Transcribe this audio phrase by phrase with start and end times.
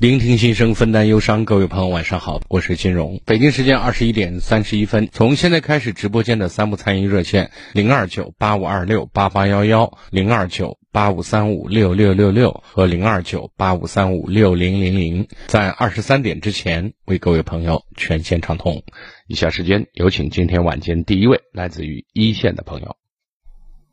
[0.00, 1.44] 聆听心声，分担忧伤。
[1.44, 3.20] 各位朋友，晚上好，我是金荣。
[3.26, 18.82] 北京时间二十一点三十一分，从现在开始，直播间的三部参与热线零二九八五二六八八幺幺、零二九八五三五六六六六和零二九八五三五六零零零，在二十三点之前为各位朋友全线畅通。
[19.26, 22.96] 以下时间有请今天晚间第一位来自于一线的朋友。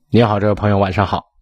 [0.09, 1.33] 你好，这位朋友，晚上好。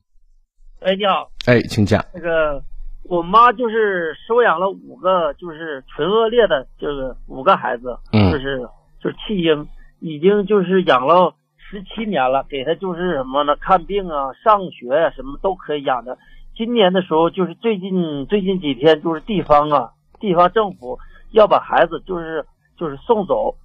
[0.79, 1.29] 哎，你好。
[1.45, 2.03] 哎，请讲。
[2.15, 2.65] 那个。
[3.07, 8.67] 我妈就是收养了五个，就是纯恶劣的，就是五个孩子，就是
[8.99, 9.67] 就是弃婴，
[9.99, 13.55] 已经就是养了十七年了，给他就是什么呢？
[13.57, 16.17] 看病啊，上学呀，什么都可以养的。
[16.55, 20.97] 今年的时候，就是最近最近几天，就是地方啊，地方政府
[21.31, 22.45] 要把孩子就是
[22.77, 23.55] 就是送走，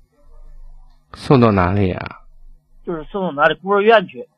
[1.14, 1.98] 送到哪里呀？
[2.84, 4.28] 就是送到哪里孤儿院去。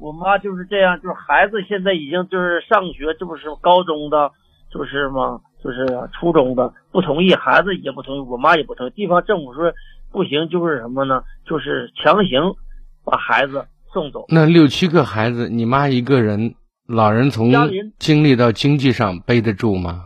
[0.00, 4.32] 我妈就是这样，就是孩子现在已经就是上学，这不是高中的，
[4.72, 5.40] 就是吗？
[5.62, 8.90] 就是初中的，不同意，孩子也不同意，我妈也不同意。
[8.90, 9.74] 地方政府说
[10.10, 11.22] 不行，就是什么呢？
[11.44, 12.40] 就是强行
[13.04, 14.24] 把孩子送走。
[14.30, 16.54] 那六七个孩子，你妈一个人，
[16.88, 17.52] 老人从
[17.98, 20.04] 经历到经济上背得住吗？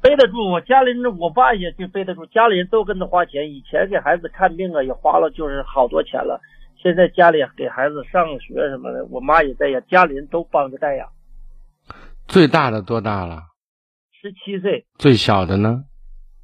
[0.00, 6.40] 背得住，我家里人，我爸也就背得住，家里人都跟他花钱，以前给孩子看病啊，也花了就是好多钱了。
[6.86, 11.08] 现在家里给孩子上学什么的，我妈也在养，家里人都帮着带养。
[12.28, 13.42] 最大的多大了？
[14.12, 14.86] 十七岁。
[14.96, 15.82] 最小的呢？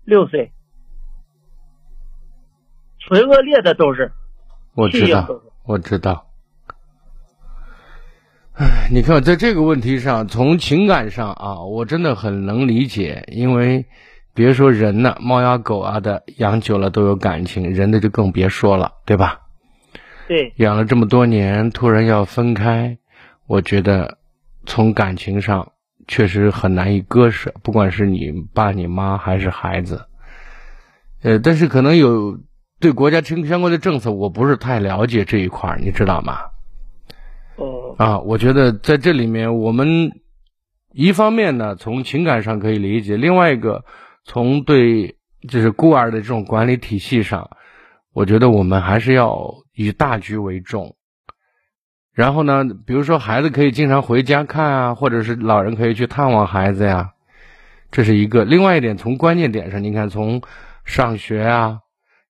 [0.05, 0.51] 六岁。
[2.99, 4.11] 纯恶劣的都是。
[4.75, 5.29] 我知道，
[5.65, 6.27] 我知道。
[8.55, 13.87] 哎，你看，在这个问题上，从情感上啊，我真的很能理解，因为
[14.35, 19.42] 别说人呢，猫呀狗啊的养久了都有感情，人的就更别说了，对吧？
[20.29, 22.99] 对，养了这么多年，突然要分开，
[23.47, 24.19] 我觉得
[24.65, 25.73] 从感情上
[26.07, 30.07] 确实很难以割舍，不管是你爸、你妈还是孩子。
[31.23, 32.39] 呃，但是可能有
[32.81, 36.39] 对国家相相关的政策，我不是太了解这一块你知道吗？
[37.57, 37.95] 哦。
[37.99, 40.11] 啊，我觉得在这里面，我们
[40.93, 43.85] 一方面呢，从情感上可以理解；另外一个，
[44.25, 45.17] 从对
[45.49, 47.51] 就是孤儿的这种管理体系上。
[48.13, 50.97] 我觉得我们还是要以大局为重。
[52.13, 57.13] 然后呢，比如说孩子可以经常回家看啊，或者是老人可以去探望孩子呀，
[57.91, 58.45] 这是一个。
[58.45, 60.43] 另外一点，从关键点上，你看从
[60.85, 61.79] 上学啊，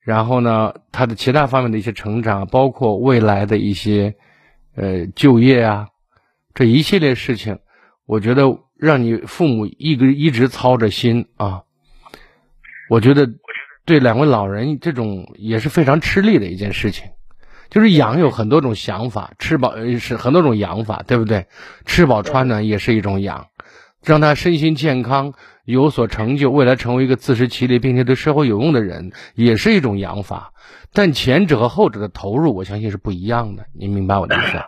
[0.00, 4.14] 然后呢，他的其他方面的一些成长，包括未来的一些
[4.76, 5.88] 呃就业啊，
[6.54, 7.58] 这一系列事情，
[8.06, 8.44] 我觉得
[8.78, 11.62] 让你父母一个一直操着心啊，
[12.88, 13.28] 我觉得。
[13.84, 17.10] 对两位老人，这种也是非常吃力的一件事情。
[17.72, 21.46] 就是养有很多种想法，吃饱是很多种养法，对不对？
[21.86, 23.46] 吃饱穿暖也是一种养，
[24.04, 25.32] 让他身心健康，
[25.64, 30.52] 有所成就，未来成为一个自食其力并且对社会有用的人，也是一种养法。
[30.92, 33.64] 但前者和后者的投入，我相信是不一样的。
[33.72, 34.58] 您明白我的意思？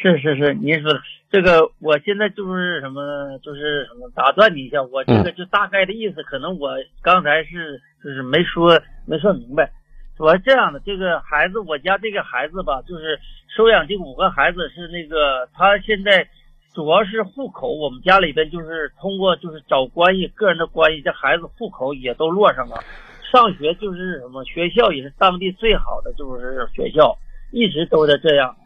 [0.00, 1.00] 是是是，您说的
[1.32, 6.70] 这个，我现在就是什么，就是什么，打断你一下，我这个就大概的意思，可能我
[7.02, 9.72] 刚才是就是没说没说明白，
[10.18, 13.20] 主要这样的，这个孩子，我家这个孩子吧，就是
[13.56, 16.28] 收养这五个孩子是那个，他现在
[16.74, 22.82] 主要是户口，我们家里边就是通过就是找关系，个人的关系，这孩子户口也都落上了，
[23.30, 27.16] 上学就是什么学校也是当地最好的就是学校，
[27.52, 28.56] 一直都在这样。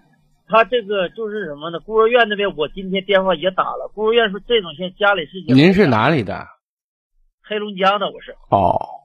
[0.49, 1.81] 他这个就是什么呢？
[1.81, 3.91] 孤儿院那边，我今天电话也打了。
[3.95, 5.55] 孤儿院说这种现家里事情。
[5.55, 6.47] 您是哪里的？
[7.43, 8.33] 黑龙江的，我是。
[8.49, 9.02] 哦。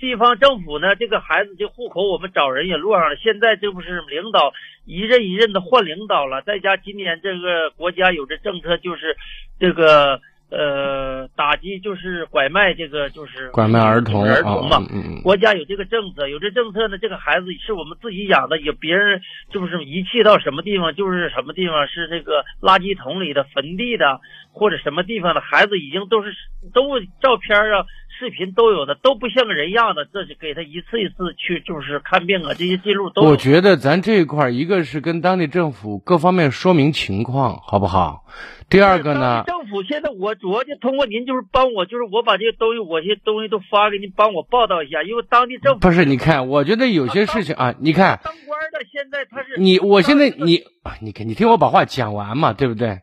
[0.00, 3.16] 地方政府呢，这个孩子这户口我们找人也落上了。
[3.16, 4.52] 现在这不是领导
[4.86, 9.14] 一任一任的换领导了，再加今年这个国家有这政策，就是
[9.58, 10.20] 这个
[10.50, 14.80] 呃打击就是拐卖这个就是拐卖儿童儿童嘛。
[15.22, 19.20] 国家有这个政策，有这政策呢，这个孩子是我们自己养的，有别人
[19.50, 24.20] 就是遗弃到什么地方就是什么地方，是这个垃圾桶里的、坟地的，
[24.52, 26.32] 或者什么地方的孩子已经都是
[26.72, 27.84] 都照片啊、
[28.20, 38.26] 视频都有的，都不像个人样的，这是给他一次一次去就是看病啊，这些记录都我觉得咱这一块儿，一个是跟当地政府各方面说明情况，好不好？
[38.68, 53.00] 第二个呢当地，政府现在我主要就通过您就是帮我，就是我把这些东西，我这些东西都发给您，帮我报道一下，因为当地政府不是你看，我觉得有些事情啊，你看当官的现在他是你，我现在你啊，你看你听我把话讲完嘛，对不对？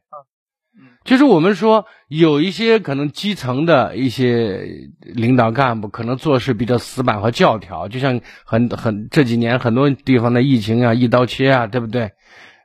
[1.08, 12.12] 嗯就是我们说有一些可能基层的一些领导干部可能做事比较死板和教条，就像很很这几年很多地方的疫情啊，一刀切啊，对不对？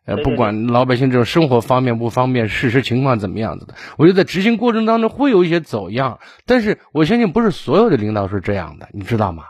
[0.05, 9.44] 呃，不管老百姓这种生活方便不方便，事实情况怎么样子的，我觉得在执行过程当中会有一些走样，但是我相信不是所有的领导是这样的，你知道吗？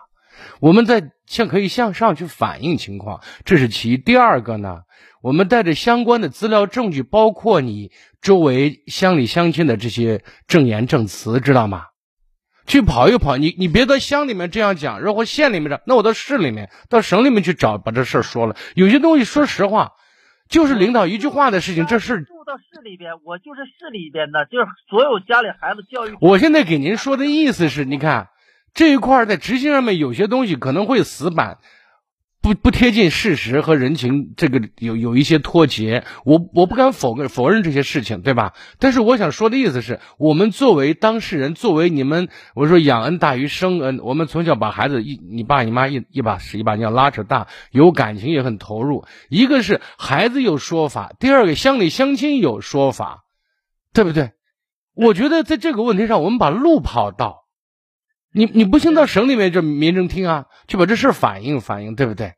[0.60, 3.96] 我们在向可以向上去反映情况，这是其一。
[3.96, 4.80] 第二个呢，
[5.22, 11.86] 我们带着相关的资料证据，包括你周围乡里乡亲的这些证言证词，知道吗？
[12.66, 18.56] 去跑一跑，你你别到乡里面这样讲，然后县里面这，那我到市里面、到省里面去找，把这事儿说了。
[18.74, 19.92] 有些东西说实话，
[20.48, 26.16] 就是领导一句话的事情，这事住到市里边，我就是市里边的，就是所有家里孩子教育。
[26.20, 28.28] 我现在给您说的意思是，你看
[28.74, 31.58] 这一块儿在执行上面有些东西可能会死板，
[32.42, 36.02] 不不贴近事实和人情，这个有有一些脱节。
[36.24, 38.52] 我我不敢否认否认这些事情，对吧？
[38.80, 49.04] 但是我想说的意思是，我们作为当事人，作为你们，我说养恩大于生恩，我们从小把孩子一你爸你妈一一把屎一把尿拉扯大，有感情也很投入。
[49.28, 53.22] 一个是孩子有说法，第二个乡里乡亲有说法，
[53.94, 54.32] 对不对？
[54.94, 57.41] 我觉得在这个问题上，我们把路跑到，
[58.32, 62.34] 你你不行到省里面这民政厅啊，去把这事反映反映，对不对？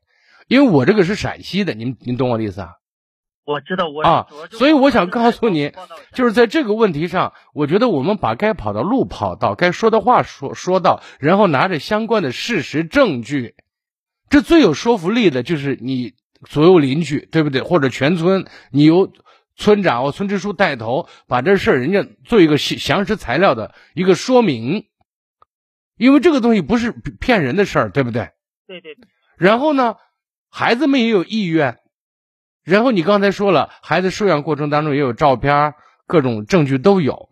[0.47, 2.73] 因为我这个是陕西的，您您懂我的意思啊？
[3.45, 5.71] 我知道我啊所以我想告诉你
[6.13, 13.53] 就是在这个问题上，我觉得我们把该跑的路跑到，该说的话说说到，然后拿着相关的事实证据，
[14.29, 16.13] 这最有说服力的就是你
[16.49, 17.61] 左右邻居，对不对？
[17.61, 19.13] 或者全村，你由
[19.55, 24.85] 村长或村支书带头，把这事儿人家做一个详详实材料的一个说明，
[25.97, 28.29] 因为这个东西不是骗人的事儿，对不对？
[28.67, 29.07] 对对对，
[29.37, 29.95] 然后呢，
[30.49, 31.77] 孩子们也有意愿。
[32.63, 35.73] 然后你刚才说了，孩子收养过程当中也有照片，
[36.07, 37.29] 各种证据都有。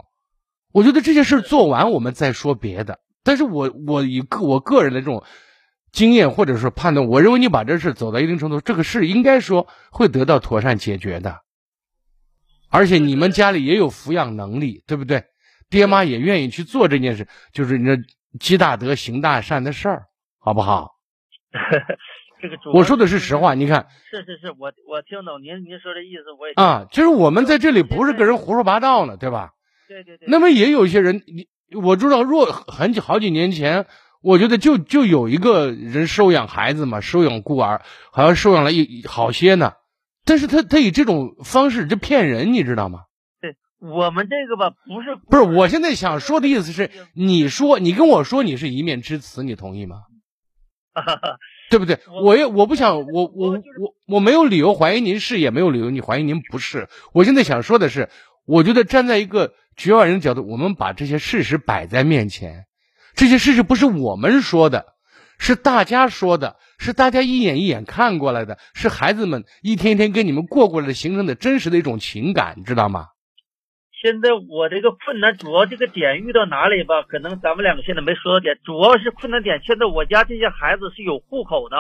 [0.72, 3.00] 我觉得这件事做完，我们再说别的。
[3.24, 5.24] 但是我我以个我个人的这种
[5.92, 11.42] 经验或者说判断，我认为你把这事走到一定程度，这个事应该说会得到妥善解决的。
[12.70, 15.26] 而且你们家里也有抚养能力，对不对？
[15.70, 17.98] 爹妈也愿意去做这件事，就是你这
[18.40, 20.04] 积大德、行大善的事儿，
[20.40, 20.92] 好不好？
[22.42, 29.52] 这个主我说的是实话，你看是是是，我我听懂您您说的意思，我也啊，就是我们在这里不是跟人胡说八道呢，对吧？
[29.88, 30.28] 对对对。
[30.28, 31.48] 那么也有一些人，你
[31.80, 33.86] 我知道，若很久好几年前，
[34.22, 37.82] 我觉得就就有一个人收养孩子嘛，收养孤儿，
[38.12, 39.74] 好像收养了一好些呢。
[40.26, 43.04] 但是他他以这种方式这骗人，你知道吗？
[43.84, 49.98] 对我们这个吧，不是不是，我现在想说的意思是， 你说你跟我说你是一面之词，你同意吗？
[51.70, 52.00] 对不对？
[52.08, 56.88] 我我也我不想我我我我我没有理由怀疑您是，也没有理由你怀疑您不是。
[57.14, 58.10] 我现在想说的是，
[58.46, 62.66] 我觉得站在一个局外人的角度，我们把这些事实摆在面前，
[63.16, 64.86] 这些事实不是我们说的，
[65.40, 73.08] 是大家说的，是大家一眼一眼看过来的，是孩子们一天一天跟你们过过来的形成的真实的一种情感，知道吗？
[74.04, 77.04] 现在我这个困难主要这个点遇到哪里吧？
[77.08, 79.62] 可能咱们两个现在没说到点，主要是困难点。
[79.64, 81.78] 现在我家这些孩子是有户口的，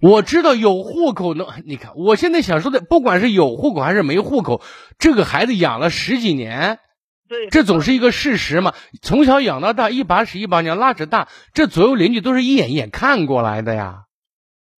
[0.00, 4.62] 我知道有户口能，你看，我现在想说的，不管是有户口还是没户口，
[4.98, 6.78] 这个孩子养了十几年，
[7.28, 8.72] 对，这总是一个事实嘛。
[9.02, 14.04] 从小养到大，一把屎一把尿拉扯大，这左右邻居都是一眼一眼看过来的呀。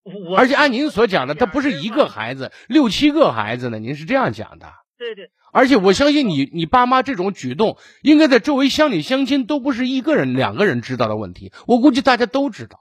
[0.03, 4.67] 我而且按您所讲的，他不是一个孩子，六七个孩子呢，您是这样讲的。
[4.97, 12.79] 对对，而且我相信你，你爸妈这种举动，应该在周围乡里乡亲都不是一个人、两个人知道的问题，我估计大家都知道。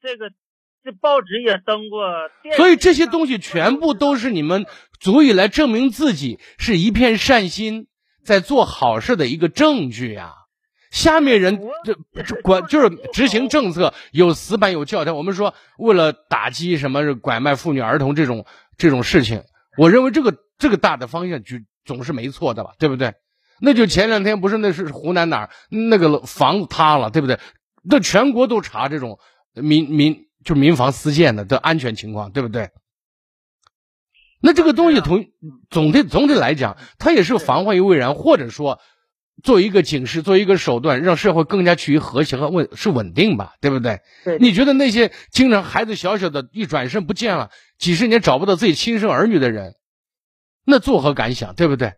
[0.00, 0.30] 这个
[0.84, 2.02] 这报纸也登过，
[2.56, 4.66] 所以这些东西全部都是你们
[5.00, 7.86] 足以来证明自己是一片善心，
[8.24, 10.32] 在做好事的一个证据呀、
[10.90, 15.14] 下面人这这管就是执行政策有死板有教条。
[15.14, 18.44] 我们说为了打击什么拐卖妇女儿童这种
[18.76, 19.44] 这种事情，
[19.78, 23.14] 我认为这个这个大的方向就总是没错的吧，对不对？
[23.60, 27.38] 那就前两天不是那是湖南哪儿那个房子塌了，对不对？
[27.84, 29.18] 那全国都查这种
[29.54, 32.70] 民民就民房私建的的安全情况，对不对？
[34.40, 35.26] 那这个东西从
[35.70, 38.80] 总的总体来讲，它也是防患于未然，或者说
[39.44, 44.00] 做一个警示，做一个手段，让社会更加趋于和谐和稳是稳定吧，对不对？
[44.24, 49.76] 对，你觉得那些经常孩子小小的一转身不见了，几十年找不到自己亲生儿女的人，
[50.64, 51.54] 那作何感想？
[51.54, 51.94] 对不对？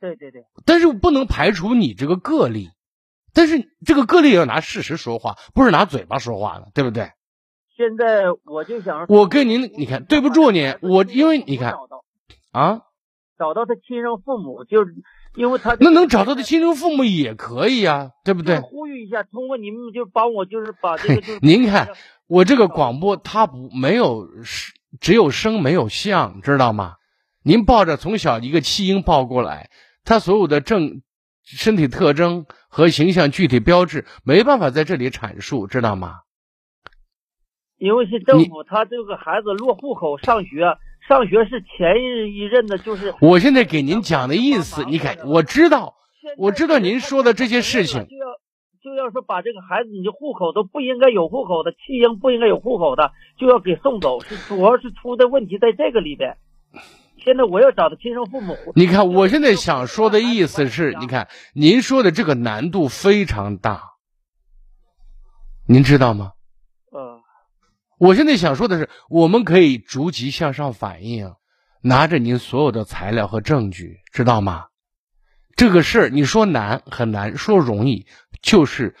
[0.00, 0.44] 对对对。
[0.64, 2.70] 但是不能排除你这个个例，
[3.32, 7.10] 但是这个个例要拿事实说话，不是拿嘴巴说话的，对不对？
[7.76, 11.74] 现在我就想，我跟您，你看对不住您，我因为你看
[12.52, 12.82] 啊，
[13.38, 14.94] 找到他亲生父母，就是
[15.34, 18.60] 因为他那能找到他亲生父母也可以啊，对不对？
[18.60, 21.88] 呼吁一下，通过你们就帮我，就是把这个，您看
[22.26, 26.96] 我这个广播，它不没有是只有声没有像，知道吗？
[27.42, 29.70] 您抱着从小一个弃婴抱过来，
[30.04, 31.02] 他所有的正、
[31.42, 36.20] 身体特征和形象具体标志，没办法在这里阐述，知道吗？
[37.78, 40.76] 因为是政府，他这个孩子落户口上学，
[41.08, 41.96] 上学是前
[42.30, 44.84] 一任的，就是我现在给您讲的意思。
[44.84, 45.94] 你看，我知道，
[46.36, 48.26] 我知道您说的这些事情，就要
[48.82, 56.36] 就要说把这个孩子，你的户口都不应该有户口的，弃婴不应该有户口的，就要给送走，是主要是出的问题在这个里边。
[57.24, 58.56] 现在我要找的亲生父母。
[58.74, 63.82] 你看，我现在想说的意思是，你看您说的这个难度非常大，
[65.66, 66.32] 您知道吗？
[67.98, 71.34] 我现在想说的是，我们可以逐级向上反映，
[71.82, 74.68] 拿着您所有的材料和证据，知道吗？
[75.54, 78.06] 这个事儿你说难很难，说容易
[78.40, 78.96] 就是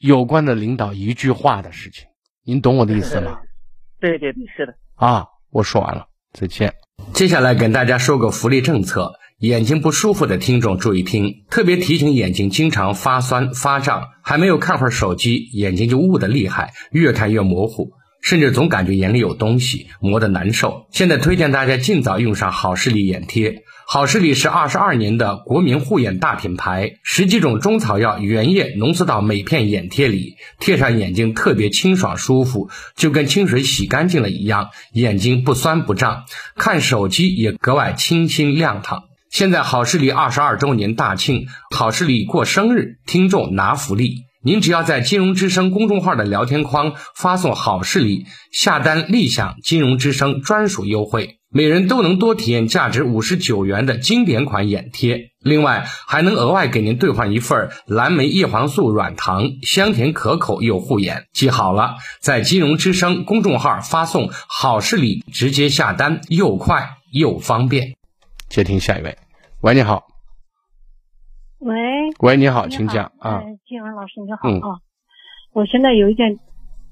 [0.00, 2.08] 有关的领导一句话的事情，
[2.42, 3.38] 您懂我的意思吗？
[4.00, 4.74] 对对对，是的。
[4.96, 6.74] 啊，我说完了，再见。
[7.14, 17.90] 接下来跟大家说个福利政策，眼睛不舒服的听众注意听，特别提醒眼睛经常发酸发胀，还没有看会儿手机，眼睛就雾的厉害，越看越模糊。
[18.22, 20.86] 甚至总感觉眼里有东西，磨得难受。
[20.92, 23.64] 现在推荐大家尽早用上好视力眼贴。
[23.92, 36.24] 好视力是二十二年的国民护眼大品牌，十几种中草药原液浓缩到每片眼贴里，贴上眼睛特别清爽舒服，就跟清水洗干净了一样，眼睛不酸不胀，
[36.56, 39.02] 看手机也格外清新亮堂。
[39.28, 44.24] 现在好视力二十二周年大庆，好视力过生日，听众拿福利。
[44.44, 61.26] 您只要在金融之声公众号的聊天框发送“好视力”，下单立享金融之声专属优惠，每人都能多体验价值五十九元的经典款眼贴，另外还能额外给您兑换一份蓝莓叶黄素软糖，香甜可口又护眼。
[61.32, 67.94] 记好了，在金融之声公众号发送“好视力”，直接下单，又快又方便。
[68.48, 69.16] 接听下一位，
[69.60, 70.11] 喂，你好。
[71.62, 73.40] 喂，喂，你好，请讲啊。
[73.68, 74.82] 金文老师你好啊，
[75.52, 76.40] 我现在有一件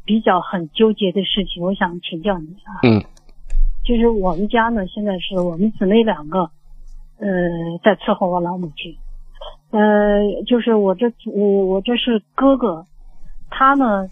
[0.04, 2.78] 比较很纠结的事情，我想请教你啊。
[2.84, 3.02] 嗯，
[3.84, 6.52] 就是我们家呢，现在是我们姊妹两个，
[7.18, 7.28] 呃，
[7.82, 8.96] 在伺候我老母亲。
[9.72, 12.86] 呃，就是我这我我这是哥哥，
[13.50, 14.06] 他呢，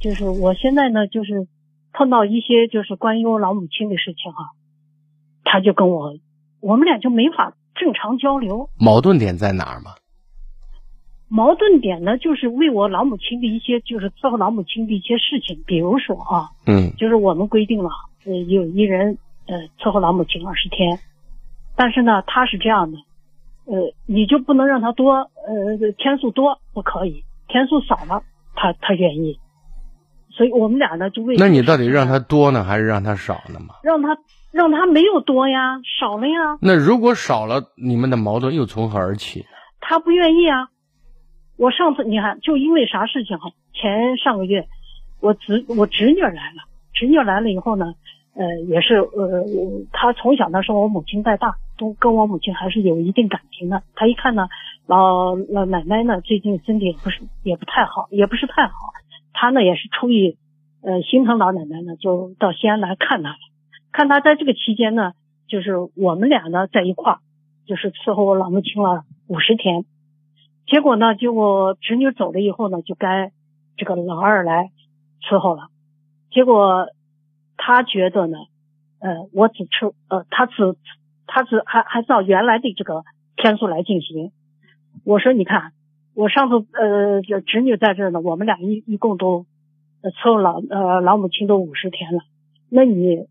[0.00, 1.46] 就是我现在呢，就是
[1.92, 4.52] 碰到一些就是关于我老母亲的事情哈，
[5.44, 6.14] 他就跟我，
[6.62, 7.52] 我们俩就没法。
[7.78, 9.92] 正常交流，矛盾点在哪儿吗？
[11.30, 17.90] 矛盾点呢，就是为我老母亲的一些，就是伺候老母亲的一些事情，比如说啊，嗯，就是我们规定了，
[18.24, 20.98] 呃，有一人呃伺候老母亲二十天，
[21.76, 22.98] 但是呢，他是这样的，
[23.66, 28.22] 呃，你就不能让他多，呃，天数多不可以，天数少了，
[28.54, 29.38] 他他愿意，
[30.30, 33.74] 所以我们俩呢就为，那你到底让他多呢，还是让他少呢嘛？
[33.82, 34.16] 让他。
[34.52, 36.58] 让他没有多呀，少了呀。
[36.60, 39.44] 那如果少了，你们的矛盾又从何而起？
[39.80, 40.68] 他不愿意啊。
[41.56, 43.50] 我上次你看，就因为啥事情哈？
[43.74, 44.68] 前上个月，
[45.20, 46.62] 我侄我侄女来了，
[46.94, 47.94] 侄女来了以后呢，
[48.34, 49.44] 呃，也是呃，
[49.92, 53.82] 她从小呢是我母亲带大，都跟我母亲还是有一定感情的。
[53.94, 54.48] 她一看呢，
[54.86, 58.72] 老老奶奶呢最近身体不是也不太好，也不是太好，
[59.32, 60.36] 他呢也是出于
[60.82, 63.36] 呃心疼老奶奶呢，就到西安来看她了。
[63.90, 65.12] 看他在这个期间呢，
[65.48, 67.18] 就是我们俩呢在一块儿，
[67.66, 69.84] 就是伺候我老母亲了五十天。
[70.66, 73.32] 结果呢，就我侄女走了以后呢，就该
[73.76, 74.70] 这个老二来
[75.22, 75.68] 伺候了。
[76.30, 76.86] 结果
[77.56, 78.36] 他觉得呢，
[79.00, 80.76] 呃，我只吃，呃，他只
[81.26, 83.02] 他只还还照原来的这个
[83.36, 84.30] 天数来进行。
[85.04, 85.72] 我说你看，
[86.14, 89.46] 我上次呃侄女在这呢，我们俩一一共都
[90.02, 92.20] 伺候老呃老母亲都五十天了，
[92.68, 93.26] 那你。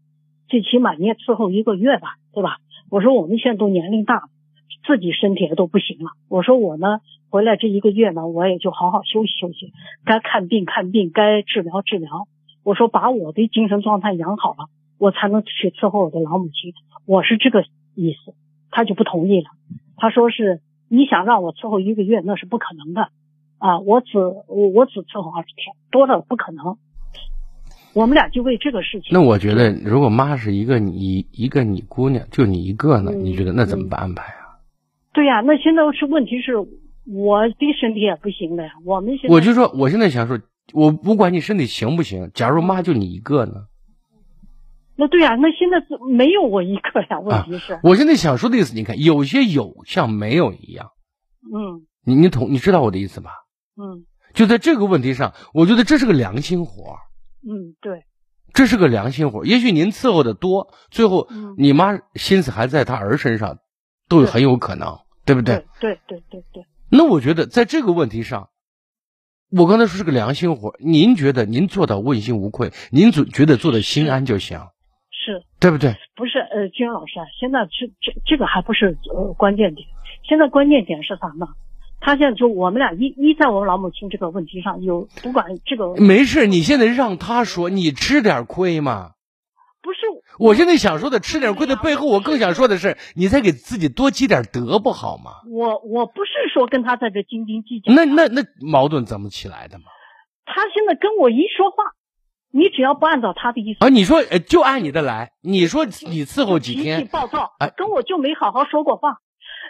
[0.48, 2.58] 最起码你也伺候一个月吧，对吧？
[2.90, 4.24] 我说我们现在都年龄大，
[4.86, 6.12] 自己身体也都不行了。
[6.30, 9.74] 我说我呢，回来这一个月呢，我也就好好休息休息，
[10.06, 12.28] 该看病看病，该治疗治疗。
[12.64, 16.74] 我说把我的精神状态养好了，我才能去伺候我的老母亲。
[17.06, 17.64] 我是这个
[17.96, 18.34] 意思，
[18.72, 19.50] 他就不同意了。
[19.98, 23.10] 他说是你想让我伺候一个月，那是不可能的
[23.58, 23.80] 啊！
[23.80, 26.78] 我只我我只伺候二十天，多了不可能。
[27.98, 29.10] 我们俩就为这个事情。
[29.12, 33.12] 那我觉得，如果妈是一个你一个你姑娘，就你一个呢？
[33.12, 34.62] 嗯你觉得那怎么办安排啊？
[35.14, 38.74] 对呀、那现在是问题是我的身体也不行了呀。
[38.86, 40.40] 我们现在我就说，我现在想说，
[40.74, 43.66] 我不管你身体行不行，假如妈就你一个呢？
[44.96, 47.20] 那对呀、那现在是没有我一个呀。
[47.20, 50.92] 问题是，我现在想说的意思，你看，有些有像没有一样，
[51.52, 53.32] 嗯你你懂你知道我的意思吧？
[53.76, 57.00] 嗯就在这个问题上，我觉得这是个良心活儿，
[57.50, 58.04] 嗯，对，
[58.54, 59.46] 这是个良心活。
[59.46, 63.60] 也许您伺候的多，最后嗯你妈心思还在她儿身上，
[64.10, 65.66] 都有很有可能，对不对？
[65.80, 68.50] 对对对对对，那我觉得在这个问题上，
[69.50, 74.60] 我刚才说是个良心活，您觉得您做到问心无愧，您总觉得做的心安就行，
[75.10, 75.96] 是对不对？
[76.16, 76.40] 不是？
[76.40, 79.88] 呃，金老师啊，现在这这这个还不是呃关键点，
[80.28, 81.48] 现在关键点是啥呢？
[82.00, 89.12] 他现在就我们俩一一在我们老母亲这个问题上有不管这个没事，你现在让他说，你吃点亏嘛。
[89.82, 90.00] 不是
[90.38, 95.32] 我现在想说的吃点亏的背后，我更想说的是，你再给自己多积点德不好吗？
[95.50, 99.86] 我我不是说跟他在这斤斤计较，那那那矛盾怎么起来的嘛？
[100.46, 101.78] 他现在跟我一说话，
[102.52, 109.20] 你只要不按照他的意思，啊，你说呃就按你的来，你说你伺候几脾气天，暴躁，哎跟我就没好好说过话，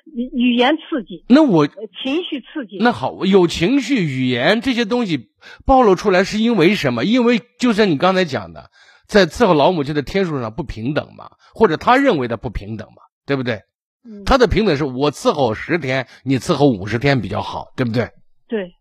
[0.06, 5.30] 语语言刺激，那我呃情绪刺激，那好，有情绪、语言这些东西
[5.66, 7.06] 暴露出来，是因为什么？
[7.06, 8.70] 因为就像你刚才讲的，
[9.08, 13.62] 在伺候老母亲的天数上不平等嘛，或者他认为的不平等嘛，对不对？
[14.10, 18.10] 嗯他的平等是我伺候十天，你伺候五十天比较好，对不对？
[18.48, 18.72] 对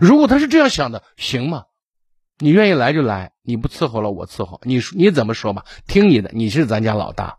[0.00, 1.64] 如果他是这样想的，行吗？
[2.38, 7.38] 你愿意来就来，你不伺候了我伺候，你说你怎么说吧，听你的，你是咱家老大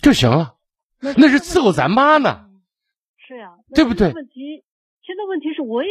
[0.00, 0.53] 就行了。
[1.12, 2.46] 那是伺候咱妈呢，
[3.26, 4.64] 是呀，那对不对现在问题
[5.02, 5.90] 现在问题是我也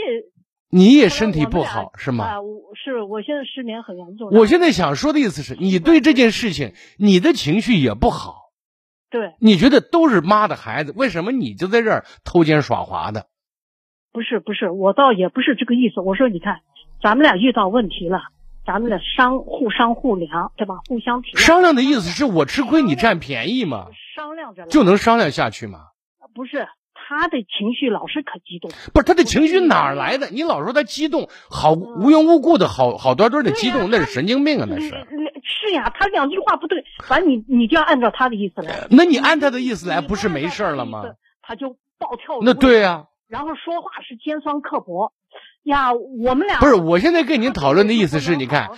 [0.69, 2.25] 你也身体不好是吗？
[2.25, 4.29] 啊，我是我现在失眠很严重。
[4.31, 8.51] 我现在想说的意思是你对这件事情，你的情绪也不好，
[9.09, 13.27] 对，你觉得都是妈的孩子，为什么你就在这儿偷奸耍滑的？
[14.11, 15.99] 不是不是，我倒也不是这个意思。
[15.99, 16.61] 我说你看，
[17.01, 18.19] 咱们俩遇到问题了，
[18.65, 20.75] 咱们的商互商互量，对吧？
[20.87, 21.39] 互相体谅。
[21.39, 23.87] 商量的意思是我吃亏，你占便宜吗？
[24.15, 25.79] 商量着来就能商量下去吗？
[26.33, 30.29] 不是他的情绪老是可激动，不是他的情绪哪儿来的？
[30.29, 34.67] 你老说他激动，好无缘无故的好好端端的激动，那是神经病啊！
[34.69, 34.89] 那是。
[35.45, 38.87] 是呀，他两句话不对，反正你你就要按照他的意思来。
[38.89, 41.03] 那你按他的意思来，不是没事儿了吗？
[41.41, 42.39] 他就暴跳。
[42.41, 45.11] 那对呀、然后说话是尖酸刻薄，
[45.63, 48.69] 呀，我们俩不是，我现在跟您讨论的意思是，你看，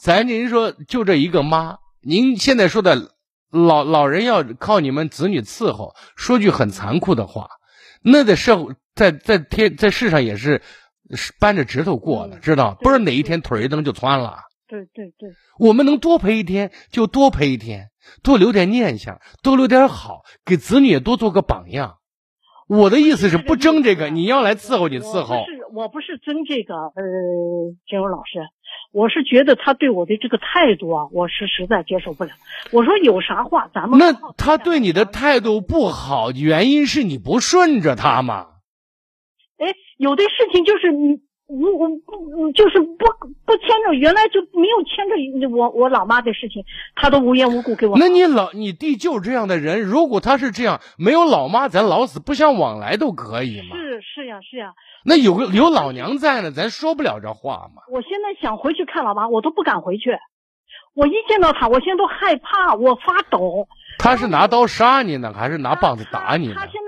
[0.00, 3.12] 咱您说就这一个妈，您现在说的
[3.50, 7.48] 老老人要靠你们子女伺候，说句很残酷的话，
[8.02, 10.62] 那在社会在在天在世上也是
[11.14, 12.76] 是扳着指头过的，嗯知道？
[12.80, 14.38] 不是哪一天腿一蹬就窜了。
[14.68, 17.88] 对对对，我们能多陪一天就多陪一天，
[18.22, 21.96] 多留点念想，多留点好，给子女也多做个榜样。
[22.68, 25.44] 我的意思是不争这个，你要来伺候你伺候我。
[25.44, 26.92] 不是我不是争这个，呃，
[27.88, 28.40] 金荣老师，
[28.92, 32.30] 我是觉得他对我的这个态度啊，我是实在接受不了。
[32.70, 38.48] 我说有啥话咱们那他对你的态度不好，原因是你不顺着他嘛？
[39.56, 41.26] 哎，有的事情就是你。
[41.48, 43.06] 我我不就是不
[43.46, 46.62] 不牵着，原来就没有牵着我我老妈的事情，
[46.94, 47.96] 他都无缘无故给我。
[47.98, 53.76] 那你老你弟就是这样的人，如果他是这样，没有老妈，咱老死不相往来都可以嘛。
[53.76, 54.74] 是是呀是呀，
[55.06, 57.82] 那有个有老娘在呢，咱说不了这话嘛。
[57.90, 60.10] 我现在想回去看老妈，我都不敢回去。
[60.94, 63.68] 我一见到他，我现在都害怕，我发抖。
[63.98, 66.66] 他是拿刀杀你呢，还是拿棒子打你呢他？
[66.66, 66.87] 他现在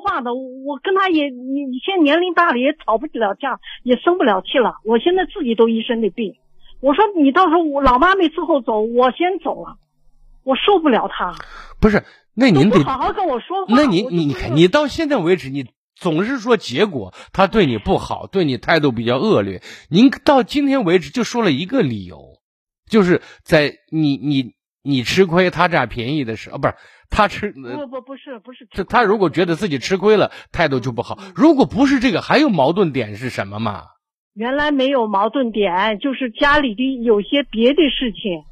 [0.00, 4.76] 说话的，我跟他也，你你现在年龄大了，也吵不了架，也生不了气了。
[4.84, 6.36] 我现在自己都一身的病。
[6.80, 9.76] 我说你到时候我老妈没伺候走，我先走了，
[10.42, 11.34] 我受不了他。
[11.80, 12.02] 不是，
[12.34, 13.74] 那您得好好跟我说话。
[13.76, 19.60] 那你你你看，你到现在为止，你总是说结果他对你不好，对你态度比较恶劣。
[19.90, 22.38] 您到今天为止就说了一个理由，
[22.88, 26.74] 就是在你你你吃亏，他占便宜的时候，不是
[27.10, 27.52] 他吃。
[27.64, 31.18] 呃不不不是不是，这他如果觉得自己吃亏了，态度就不好。
[31.20, 33.82] 嗯如果不是这个，还有矛盾点是什么嘛？
[34.34, 38.44] 原来没有矛盾点，就是家里的有些别的事情，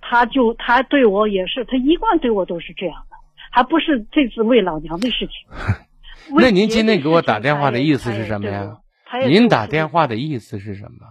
[0.00, 3.16] 他就他对我也是，他一贯对我都是这样的。
[3.50, 5.34] 还不是这次为老娘的事情。
[6.38, 8.78] 那您今天给我打电话的意思是什么呀？
[9.28, 11.06] 您打电话的意思是什么？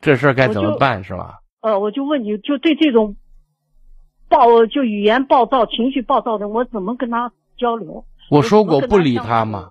[0.00, 1.40] 这事儿该怎么办是吧？
[1.60, 3.16] 呃，我就问你，就对这种
[4.28, 8.04] 暴就语言暴躁、情绪暴躁的，我怎么跟他交流？
[8.30, 9.70] 我说过不理他嘛？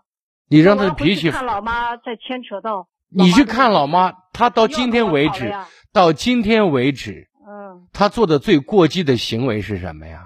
[0.50, 1.32] 你让他脾气。
[1.32, 2.88] 看老妈再牵扯到。
[3.10, 5.54] 你去看老妈，她到今天为止，
[5.92, 10.22] 到今天为止，嗯，她做的最过激的行为是什么呀？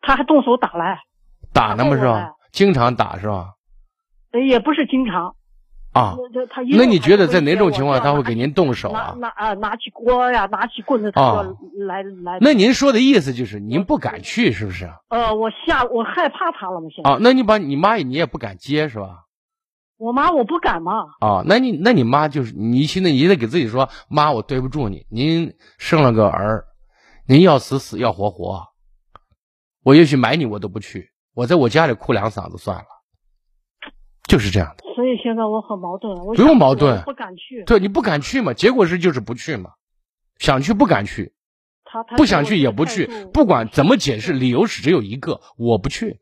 [0.00, 1.00] 她还动手打来。
[1.52, 1.96] 打呢吗？
[1.96, 2.32] 是吧？
[2.52, 3.54] 经常打是吧？
[4.48, 5.34] 也不是经常。
[5.96, 6.14] 啊，
[6.76, 9.16] 那你觉得在哪种情况他会给您动手啊？
[9.18, 11.56] 拿啊，拿起锅呀，拿起棍子，他就
[11.86, 12.38] 来来。
[12.42, 14.90] 那您说的意思就是您不敢去，是不是？
[15.08, 17.10] 呃，我吓，我害怕他了嘛，现在。
[17.10, 19.24] 啊，那你把你妈你也不敢接是吧？
[19.96, 20.92] 我妈我不敢嘛。
[21.20, 26.66] 啊，那你那你妈就是你现在你得给自己说，妈，我对不住你，您生了个儿，
[27.26, 28.62] 您要死死要活活，
[29.82, 32.84] 我也许买你我都不去，我在我家里哭两嗓子算了。
[34.26, 36.16] 就是这样的，所以现在我很矛盾。
[36.34, 37.64] 不用矛盾，不敢去。
[37.64, 38.52] 对你不敢去嘛？
[38.52, 39.70] 结果是就是不去嘛？
[40.38, 41.32] 想去不敢去，
[41.84, 46.20] 他他不想去也不去，不管怎么解释，理由是只有一个：我不去。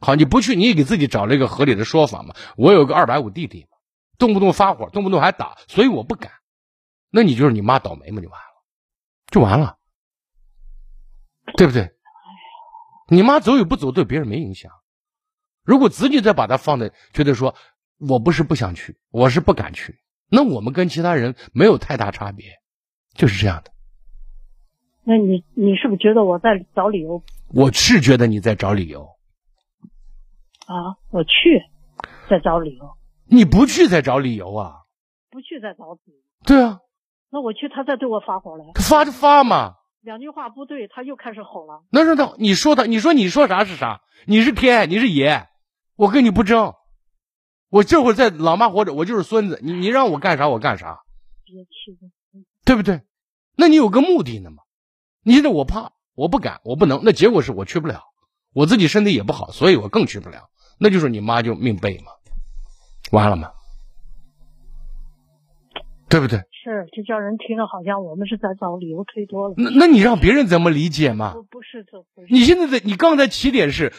[0.00, 2.34] 好，你不去，你也给自己找了一个合理的说法嘛。
[2.56, 3.78] 我有个二百五弟弟嘛，
[4.18, 6.32] 动不动发火，动不动还打，所以我不敢。
[7.10, 8.20] 那你就是你妈倒霉嘛？
[8.20, 8.56] 就完了，
[9.30, 9.76] 就完了，
[11.56, 11.92] 对不对？
[13.08, 14.72] 你妈走与不走对别人没影响。
[15.64, 17.54] 如果子女再把他放在，觉得说，
[17.98, 19.96] 我不是不想去，我是不敢去，
[20.30, 22.46] 那我们跟其他人没有太大差别，
[23.14, 23.70] 就是这样的。
[25.04, 27.22] 那你你是不是觉得我在找理由？
[27.48, 29.08] 我是觉得你在找理由。
[30.66, 31.62] 啊，我去，
[32.28, 32.96] 在找理由。
[33.26, 34.84] 你不去在找理由啊？
[35.30, 36.18] 不去在找理由。
[36.44, 36.80] 对啊。
[37.30, 38.64] 那我去，他再对我发火了。
[38.74, 39.74] 他发就发嘛。
[40.00, 41.82] 两句话不对，他又开始吼了。
[41.90, 44.00] 那是他，你说他，你说你说啥是啥？
[44.26, 45.46] 你是天，你是爷。
[45.96, 46.74] 我跟你不争，
[47.70, 49.60] 我这会儿在老妈活着，我就是孙子。
[49.62, 50.98] 你你让我干啥我干啥，
[52.64, 53.02] 对不对？
[53.56, 54.64] 那你有个目的呢嘛？
[55.22, 57.02] 你现在我怕，我不敢，我不能。
[57.04, 58.02] 那结果是我去不了，
[58.52, 60.50] 我自己身体也不好，所以我更去不了。
[60.80, 62.10] 那就是你妈就命背嘛，
[63.12, 63.52] 完了吗？
[66.08, 66.38] 对不对？
[66.38, 69.54] 是，就叫人听着好像我们是在找理由推脱了。
[69.56, 71.34] 那那你让别人怎么理解嘛？
[71.50, 73.92] 不是这，你现在的你刚才起点是。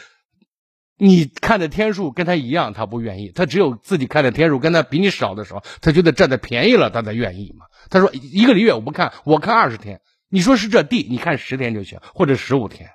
[0.98, 3.30] 你看的天数跟他一样，他不愿意。
[3.30, 7.66] 他只有自己看的天数跟他比你少的时候，他觉得占的便宜了，他才愿意嘛。
[7.90, 10.00] 他说一个月我不看，我看二十天。
[10.28, 12.90] 你说是这地，你看十天就行，或者十五天，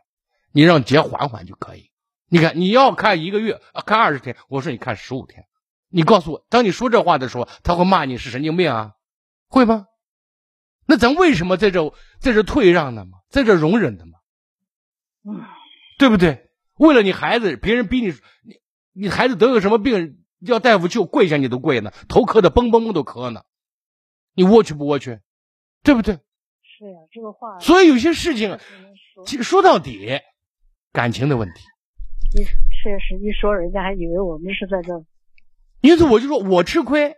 [0.52, 1.92] 你让节缓缓就可以。
[2.28, 5.46] 你看你要看一个月，看二十天，我说你看十五天。
[5.90, 8.92] 你告诉我，当你说这话的时候，他会骂你是神经病啊？
[9.48, 9.86] 会吗？
[10.88, 14.18] 那咱为什么在这在这退让呢嘛，在这容忍的嘛？
[15.98, 16.51] 对不对？
[16.82, 18.08] 为了你孩子，别人逼你，
[18.44, 18.60] 你
[19.04, 23.44] 你孩子得个什么病，要大夫救，跪下你都跪呢，头磕的嘣嘣嘣都磕呢，
[24.34, 25.20] 你窝屈不窝屈？
[25.84, 26.16] 对不对？
[26.16, 27.60] 是呀，这个话。
[27.60, 28.58] 所以有些事情，
[29.28, 30.20] 其实说到底，
[30.92, 31.62] 感情的问题。
[32.34, 32.50] 你确
[32.98, 35.06] 实一说，人家还以为我们是在这。
[35.82, 37.14] 因此，我就说我吃亏。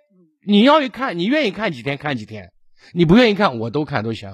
[0.45, 2.51] 你要一看，你愿意看几天看几天，
[2.93, 4.29] 你不愿意看，我都看都行。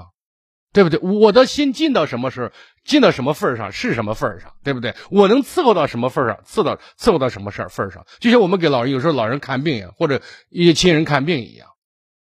[0.71, 0.99] 对不对？
[0.99, 2.51] 我的心尽到什么时候，
[2.85, 4.95] 尽到什么份上是什么份上，对不对？
[5.09, 8.05] 我能伺候到什么份上，伺到伺候到什么事份上。
[8.19, 11.69] 就像我们给老人有时候老人看病呀，或者一些亲人看病一样，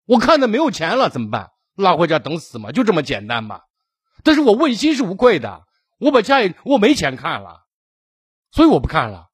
[0.05, 1.49] 我看他没有钱了怎么办？
[1.75, 3.61] 拉回家等死嘛，就这么简单嘛。
[4.23, 5.63] 但是我问心是无愧的，
[5.99, 7.65] 我把家里我没钱看了，
[8.51, 9.27] 所以我不看了。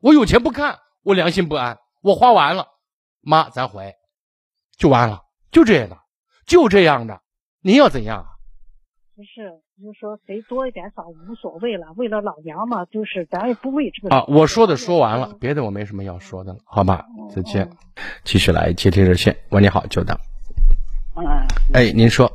[0.00, 1.78] 我有钱不看，我良心不安。
[2.00, 2.66] 我花完了，
[3.20, 3.92] 妈咱回，
[4.76, 5.20] 就完了，
[5.50, 5.98] 就这样的，
[6.46, 7.20] 就这样的。
[7.60, 8.26] 您要怎样？
[9.22, 11.86] 不是，就说谁多一点少无所谓了。
[11.96, 14.12] 为了老娘嘛，就是咱也不为这个。
[14.12, 17.06] 啊，我说的说完了，别的我没什么要说的了，好吧？
[17.30, 17.70] 再见。
[18.24, 19.36] 继续来接听热线。
[19.50, 20.16] 喂，你好，久等。
[21.14, 21.46] 啊。
[21.72, 22.28] 哎，您说。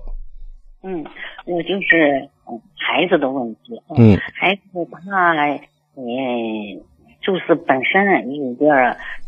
[0.81, 1.03] 嗯，
[1.45, 2.29] 我就是
[2.77, 3.81] 孩子的问题。
[3.97, 4.17] 嗯。
[4.33, 5.33] 孩子他，
[5.97, 6.05] 嗯，
[7.19, 8.73] 就是本身有点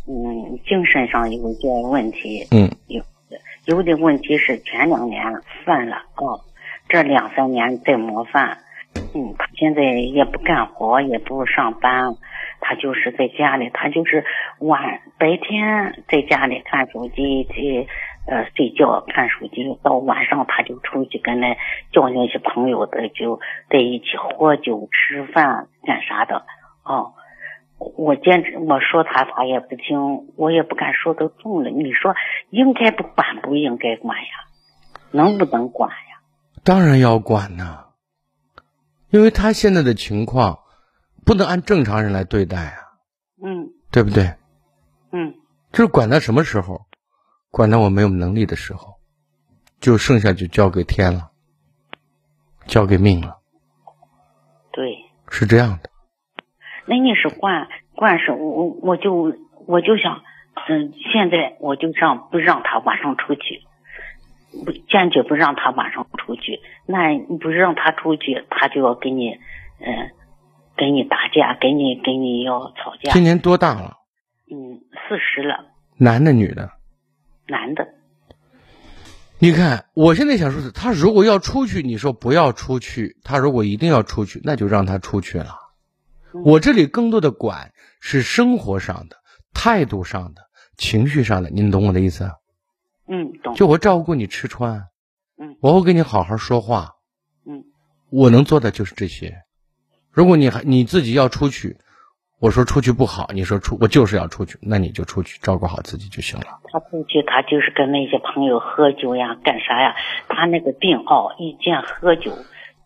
[0.08, 2.48] 嗯，精神上有点问题。
[2.52, 2.72] 嗯。
[2.88, 3.04] 有
[3.66, 5.22] 有的问题是前两年
[5.66, 6.40] 犯了啊。
[6.90, 8.58] 这两三年在模范，
[9.14, 12.16] 嗯，他现在也不干活，也不上班，
[12.60, 14.26] 他就是在家里，他就是
[14.60, 17.88] 晚白天在家里看手机，去
[18.28, 21.56] 呃睡觉看手机，到晚上他就出去跟那
[21.92, 26.44] 叫那些朋友的就在一起喝酒吃饭干啥的，
[26.84, 27.14] 哦，
[27.98, 31.70] 我坚持我说他他也不听，我也不敢说的重了。
[31.70, 32.16] 你说
[32.50, 34.32] 应该不管不应该管呀？
[35.12, 35.92] 能不能管？
[36.64, 37.86] 当然要管呢，
[39.10, 40.60] 因为他现在的情况，
[41.26, 42.78] 不能按正常人来对待啊，
[43.44, 44.36] 嗯对不对？
[45.12, 45.36] 嗯
[45.72, 46.86] 就是管到什么时候，
[47.52, 48.96] 管到我没有能力的时候，
[49.80, 51.32] 就剩下就交给天了，
[52.68, 53.38] 交给命了，
[54.72, 55.06] 对。
[55.32, 55.92] 是这样的。
[56.88, 59.32] 那你是管管是我我我就
[59.68, 60.24] 我就想，
[60.68, 63.62] 嗯，现在我就让不让他晚上出去，
[64.66, 66.60] 不坚决不让他晚上出去。
[66.86, 70.12] 那你不让他出去，他就要跟你，嗯、
[70.76, 73.12] 跟你打架，跟你跟你要吵架。
[73.12, 73.98] 今年多大了？
[74.52, 75.66] 嗯，四十了，
[75.98, 76.72] 男的女的？
[77.48, 77.88] 男的。
[79.42, 85.56] 你看，我现在想说的，他如果要出去，你说不要出去；他如果一定要出去，那就让他出去了。
[86.44, 89.16] 我这里更多的管是生活上的、
[89.54, 90.42] 态度上的、
[90.78, 92.32] 情绪上的，您懂我的意思啊？
[93.10, 93.56] 嗯，懂。
[93.56, 94.88] 就我照顾你吃穿，
[95.38, 96.96] 嗯我会跟你好好说话，
[97.46, 97.66] 嗯
[98.12, 99.44] 我能做的就是这些。
[100.12, 101.78] 如果你还你自己要出去，
[102.40, 106.46] 我说出去不好，你说出我就是要出去，那你就出去照顾好自己就行了。
[106.72, 109.96] 他出去，他就是跟那些朋友喝酒呀，干啥呀？
[110.28, 112.32] 他那个病哦，一见喝酒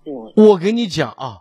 [0.06, 1.38] 就我跟你讲啊，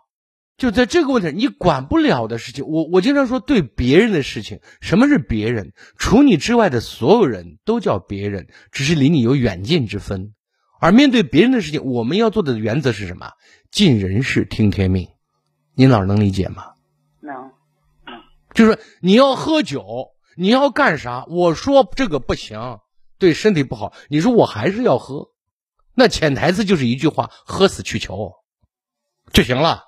[0.59, 5.73] 就在这个问题，你管不了的事情，我我经常说，对别人的事情，什么是别人？
[5.99, 10.35] 除你之外的所有人都叫别人，只是离你有远近之分。
[10.81, 13.33] 而面对别人的事情，我们要做的原则是什么？
[13.71, 15.09] 尽人事，听天命。
[15.75, 16.73] 您老师能理解吗？
[17.21, 17.53] 能
[18.53, 21.25] 就是你要喝酒，你要干啥？
[21.29, 22.79] 我说这个不行，
[23.19, 23.95] 对身体不好。
[24.09, 25.29] 你说我还是要喝，
[25.95, 28.33] 那潜台词就是一句话：喝死去求
[29.33, 29.85] 就行了。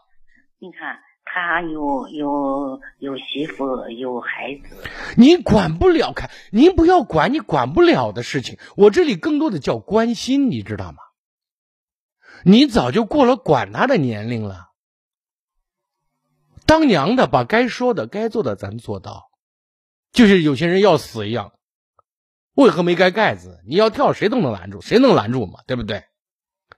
[0.64, 8.58] 你看他有有有媳妇有孩子，你管不了，看您不要管你管不了的事情。
[8.74, 11.02] 我这里更多的叫关心，你知道吗？
[12.46, 14.70] 你早就过了管他的年龄了。
[16.64, 19.24] 当娘的把该说的、该做的咱做到，
[20.12, 21.52] 就是有些人要死一样。
[22.54, 23.60] 为何没盖盖子？
[23.66, 25.60] 你要跳，谁都能拦住，谁能拦住嘛？
[25.66, 26.04] 对不对？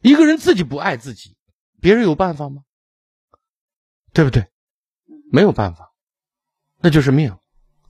[0.03, 1.37] 一个人自己不爱自己，
[1.81, 2.63] 别人有办法吗？
[4.17, 4.47] 对不对？
[5.31, 5.93] 没有办法，
[6.79, 7.37] 那就是命，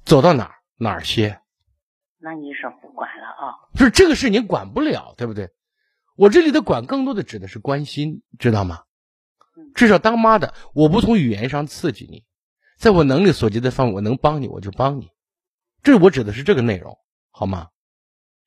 [0.04, 1.40] 走到哪儿哪儿歇。
[2.18, 3.54] 那你说不管了啊？
[3.74, 5.50] 不是这个事你管不了，对不对？
[6.16, 8.82] 我这里的管更多的指的是关心，知道吗？
[9.76, 12.24] 至少当妈的，我不从语言上刺激你，
[12.76, 15.12] 在我能力所及的范围，我能帮你我就帮你。
[15.84, 16.98] 这我指的是这个内容，
[17.30, 17.68] 好吗？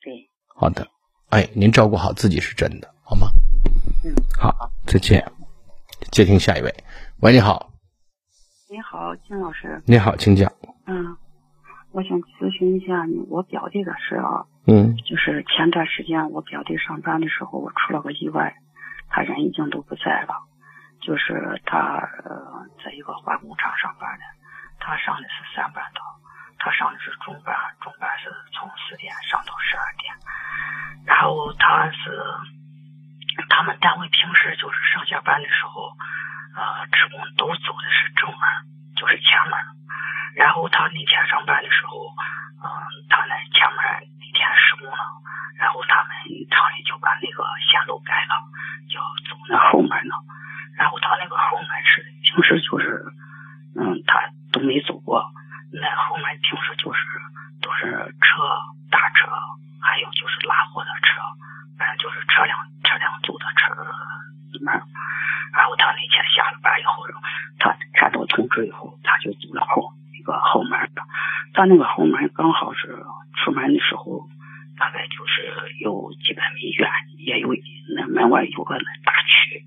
[0.01, 0.89] 对，好的，
[1.29, 3.29] 哎，您照顾好自己是真的，好吗？
[4.03, 5.31] 嗯，好，再见。
[6.11, 6.83] 接听下一位，
[7.21, 7.68] 喂，你好，
[8.71, 9.81] 你好，金老师。
[9.87, 10.45] 你好，请讲。
[10.85, 11.17] 嗯，
[11.91, 14.45] 我想咨询一下你，我表弟的事啊。
[14.67, 18.53] 嗯就是前段时间我表弟上班的时候，我出了个意外，
[19.09, 20.45] 他人已经都不在了。
[21.01, 24.25] 就是他呃，在一个化工厂上班的，
[24.77, 26.01] 他上的是三班倒，
[26.59, 30.13] 他上的是中班，中班是从四点上到十二点。
[31.07, 32.05] 然后他是
[33.49, 35.89] 他们单位平时就是上下班的时候，
[36.55, 38.41] 呃，职工都走的是正门，
[38.95, 39.53] 就是前门。
[40.35, 42.09] 然后他那天上班的时候，
[42.63, 42.67] 嗯、
[43.09, 43.79] 他那前门
[44.19, 44.97] 那天施工了，
[45.57, 46.11] 然后他们
[46.49, 48.33] 厂里就把那个线路改了，
[48.87, 50.15] 就走那后门了。
[50.77, 53.03] 然后他那个后门是平时就是，
[53.75, 55.25] 嗯，他都没走过，
[55.73, 56.99] 那后门平时就是
[57.61, 58.43] 都是车、
[58.89, 59.27] 大车，
[59.81, 61.19] 还有就是拉货的车，
[61.77, 63.75] 反正就是车辆车辆走的车
[64.61, 64.73] 门。
[65.53, 67.03] 然后他那天下了班以后，
[67.57, 70.77] 他看到通知以后，他就走了后那个后门。
[71.53, 72.87] 他那个后门刚好是
[73.35, 74.29] 出门的时候，
[74.77, 77.49] 大概就是有几百米远，也有
[77.97, 79.65] 那门外有个那大区。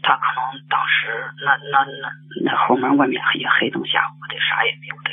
[0.00, 1.10] 他可能当时
[1.44, 2.08] 那那那
[2.46, 5.10] 那后门外面也黑灯瞎火的，啥也没有的，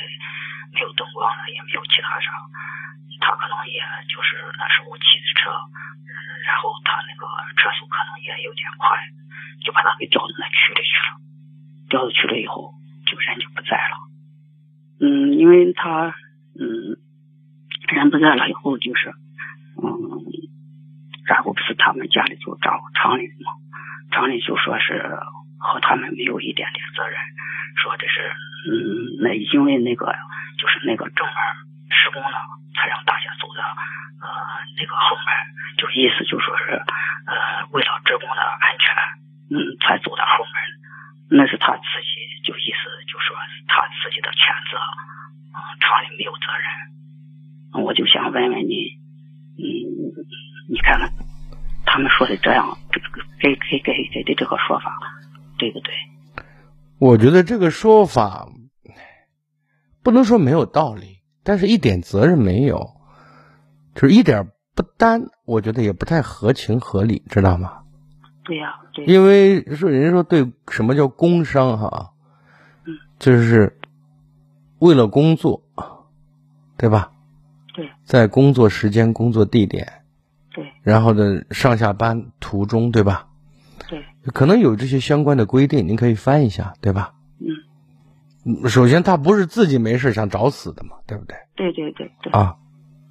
[0.72, 2.30] 没有灯光了，也没有其他啥。
[3.20, 5.50] 他可能也就是那时候骑的车，
[6.46, 7.26] 然后他那个
[7.56, 8.96] 车速可能也有点快，
[9.64, 11.10] 就把他给调到那区里去了。
[11.88, 12.74] 调到区里以后，
[13.06, 13.94] 就人就不在了。
[15.00, 16.14] 嗯，因为他
[16.58, 16.96] 嗯
[17.88, 19.10] 人不在了以后，就是
[19.82, 19.92] 嗯，
[21.26, 23.52] 然后不是他们家里就找厂里嘛，
[24.10, 25.18] 厂里就说是
[25.58, 27.18] 和他们没有一点点责任，
[27.76, 28.32] 说这是
[28.70, 30.06] 嗯，那因为那个
[30.58, 31.34] 就是那个正门
[31.90, 32.38] 施工了，
[32.74, 33.60] 才让大家走的
[34.22, 34.26] 呃
[34.76, 35.28] 那个后门，
[35.78, 36.74] 就意思就说是
[37.26, 38.90] 呃为了职工的安全，
[39.50, 40.54] 嗯才走的后门，
[41.30, 43.36] 那是他自己就意思就说
[43.68, 44.78] 他自己的全责，
[45.80, 48.98] 厂里没有责任，我就想问问你，
[49.58, 50.14] 嗯
[50.68, 51.10] 你看看
[51.84, 54.98] 他们说的这样，这个给给给给的这个说法
[55.58, 55.94] 对不对？
[56.98, 58.46] 我觉得这个说法
[60.02, 61.15] 不能说没有道理，
[61.46, 62.90] 但是一点责任没有，
[63.94, 67.82] 就是一点不担，我觉得也不太合情合理，知道吗？
[68.44, 72.10] 对呀、对，因为说人家说对什么叫工伤哈，
[72.84, 73.78] 嗯，就是
[74.80, 75.62] 为了工作，
[76.76, 77.12] 对吧？
[77.74, 80.02] 对在工作时间、工作地点，
[80.52, 83.28] 对然后呢上下班途中，对吧？
[83.88, 84.04] 对，
[84.34, 87.14] 可能有这些相关的规定，您可以翻一下，对吧？
[87.38, 87.65] 嗯，嗯。
[88.68, 91.36] 首先，他不是自己没事想找死的嘛，对不对？
[91.56, 92.32] 对对对对。
[92.32, 92.56] 啊，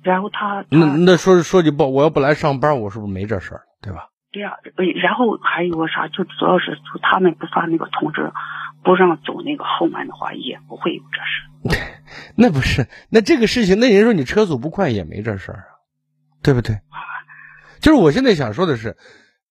[0.03, 4.09] 然后他他那那说说句不，我要不来上班，我是不是没这事儿，对吧？
[4.31, 8.31] 对呀、呃然后还有个啥，就主要是就他们不发那个通知，
[8.83, 11.81] 不让走那个后门的话，也不会有这事。
[12.35, 15.65] 那不是，那这个事情，那人说你车速不快也没这事儿啊，
[16.43, 16.77] 对不对？
[17.81, 18.97] 就是我现在想说的是，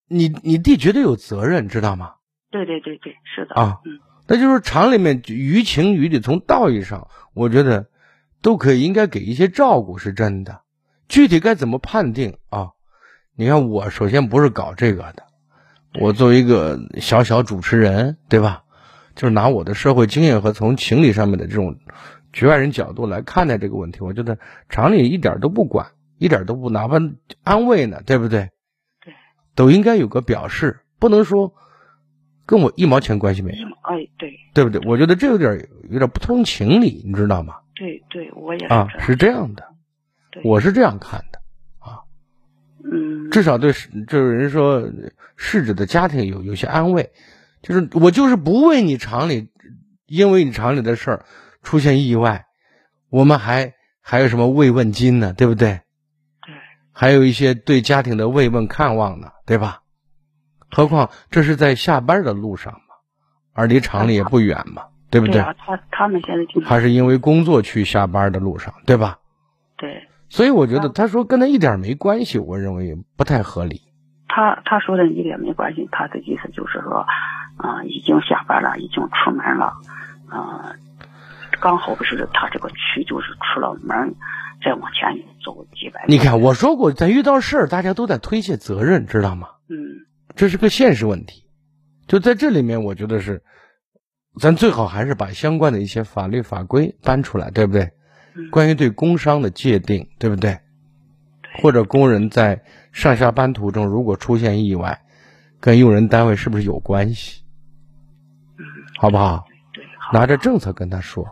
[0.09, 2.15] 你你弟绝对有责任，知道吗？
[2.51, 3.55] 对对对对，是的。
[3.55, 7.87] 啊嗯，那就是厂里面于情于理，从道义上，我觉得
[8.43, 10.61] 都可以应该给一些照顾，是真的。
[11.09, 12.71] 具体该怎么判定啊？
[13.37, 15.25] 你看，我首先不是搞这个的，
[16.01, 18.63] 我作为一个小小主持人，对吧？
[19.15, 21.79] 就是拿我的社会经验和从情理上面的这种
[22.33, 26.97] 局外人角度来看待这个问题，我觉得厂里一点都不管，一点都不哪怕
[27.45, 28.51] 安慰呢，对不对？
[29.05, 29.15] 对，
[29.55, 31.55] 都应该有个表示，不能说
[32.47, 33.67] 跟我一毛钱关系没有。
[33.83, 34.81] 哎，对对不对？
[34.87, 37.57] 我觉得这有点有点不通情理，你知道吗？
[37.75, 38.89] 对对，我也是啊。
[39.01, 39.65] 是这样的，
[40.31, 41.39] 对我是这样看的
[41.79, 42.01] 啊，
[42.85, 43.73] 嗯，至少对
[44.07, 44.89] 就是人说
[45.37, 47.11] 逝者的家庭有有些安慰，
[47.63, 49.49] 就是我就是不为你厂里，
[50.07, 51.25] 因为你厂里的事儿
[51.63, 52.47] 出现意外，
[53.11, 55.33] 我们还还有什么慰问金呢？
[55.33, 55.81] 对不对？
[56.43, 56.55] 对
[56.93, 59.81] 还有一些对家庭的慰问看望呢，对吧？
[60.75, 62.95] 何况这是在下班的路上嘛，
[63.55, 65.35] 而离厂里也不远嘛，对不对？
[65.35, 69.19] 对啊，他他们现在经常还是因为工作去下班的路上，对吧？
[69.77, 73.83] 对所以我觉得他说跟他一点没关系，我认为不太合理。
[74.27, 77.07] 他他说的一点没关系，他的意思就是说，
[77.57, 79.75] 啊、已经下班了，已经出门了，
[80.29, 80.75] 啊、
[81.61, 84.17] 刚好不是他这个区就是出了门，
[84.65, 86.17] 再往前走几百米。
[86.17, 89.49] 你看，我说过，咱遇到事儿，大家都在推卸责任，知道吗？
[89.69, 89.77] 嗯，
[90.35, 91.45] 这是个现实问题。
[92.07, 93.43] 就在这里面，我觉得是，
[94.41, 97.83] 咱最好还是把相关的一些法律法规搬出来，对不对？
[98.37, 100.59] 嗯关于对工伤的界定，对不对？
[101.63, 105.01] 或者工人在上下班途中如果出现意外，
[105.61, 107.45] 跟用人单位是不是有关系？
[108.59, 108.65] 嗯，
[108.99, 109.45] 好不好，
[110.13, 111.25] 拿着政策跟他说，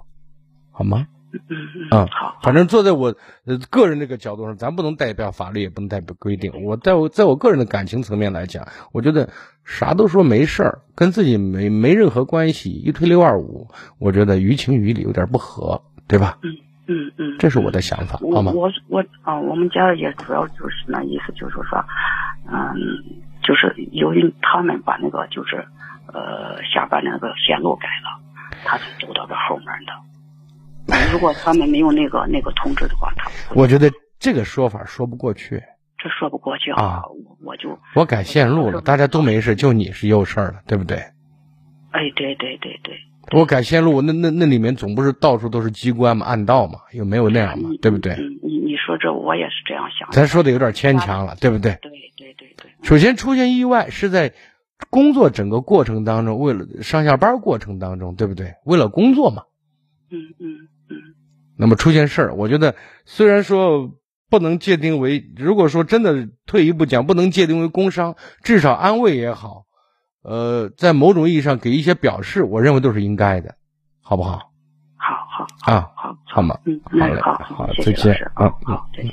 [0.70, 1.08] 好吗？
[1.32, 3.14] 嗯嗯嗯好，反正坐在我
[3.46, 6.64] 呃个人这个角度上，咱不能代表法律，也不能代表规定。
[6.64, 9.28] 我在我在我个人的感情层面来讲，我觉得
[9.64, 13.68] 啥都说没事儿，跟自己没没任何关系，一推六二五，
[13.98, 16.38] 我觉得于情于理有点不合，对吧？
[16.42, 18.52] 嗯嗯嗯，这是我的想法，好吗？
[18.52, 21.82] 我我啊、我们家也主要就是那意思，就是说，
[22.50, 22.76] 嗯，
[23.42, 25.64] 就是由于他们把那个就是
[26.12, 28.20] 呃下班那个线路改了，
[28.64, 29.92] 他才走到这后门的。
[31.12, 35.62] 如果他们没有那个那个通知的话，他我觉得这个说法说不过去。
[35.98, 40.96] 这说不过去啊我我就我改线路了，大家都没事，就你是有事儿了，对不对？
[41.92, 42.96] 哎，对对对对，
[43.38, 48.14] 我改线路，那那那里面总不是到处都是机关嘛，暗道嘛，又没有那样嘛，对不对？
[48.14, 50.16] 嗯，你你说这我也是这样想的。
[50.16, 51.78] 咱说的有点牵强了，对不对？
[51.83, 54.33] 对对对对，首先出现意外是在
[54.90, 58.55] 工作整个过程当中，为了上下班过程当中，对不对？
[58.64, 59.44] 为了工作嘛。
[60.11, 60.68] 嗯嗯嗯，
[61.57, 62.74] 那么出现事儿，我觉得
[63.05, 63.90] 虽然说
[64.31, 69.64] 不能界定为，如果说真的退一步讲，不能界定为工伤，至少安慰也好，
[70.22, 73.55] 呃，在某种意义上给一些表示，我认为都是应该的，
[74.00, 74.50] 好不好？
[74.96, 76.59] 好好啊，好好嘛？
[76.64, 79.12] 嗯，好嘞嗯好好再见啊，好，再见。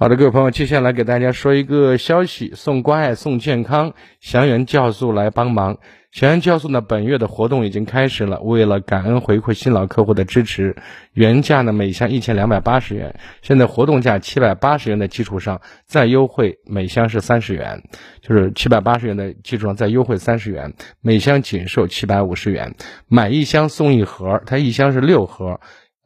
[0.00, 5.76] 好的，各位朋友，接下来给大家说一个消息：送关爱，送健康，祥源酵素来帮忙。
[6.10, 8.40] 祥源酵素呢，本月的活动已经开始了。
[8.40, 10.74] 为了感恩回馈新老客户的支持，
[11.12, 17.82] 原价呢每箱一千两百八十元，现在活动价七百八十元的基础上再优惠每箱是三十元，
[18.22, 20.72] 就是七百八十元的基础上再优惠三十元，
[21.02, 22.74] 每箱仅售七百五十元，
[23.06, 25.60] 买一箱送一盒，它一箱是六盒，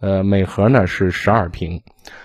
[0.05, 1.81] 呃，每盒呢是十二瓶。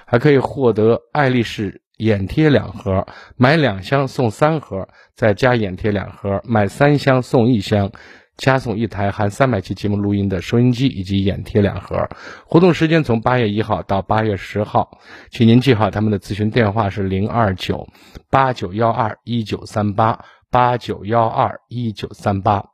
[0.06, 3.08] 还可以获得爱丽仕眼贴两盒，
[3.38, 7.90] 买两箱送三盒，再加眼贴两盒，买三箱送一箱，
[8.36, 12.10] 加送一台含三百期节目录音的收音机以及眼贴两盒。
[12.46, 15.00] 活动时间从八月一号到八月十号，
[15.32, 17.88] 请您记好他们的咨询电话是零二九
[18.30, 22.66] 八九幺二一九三八八九幺二一九三八。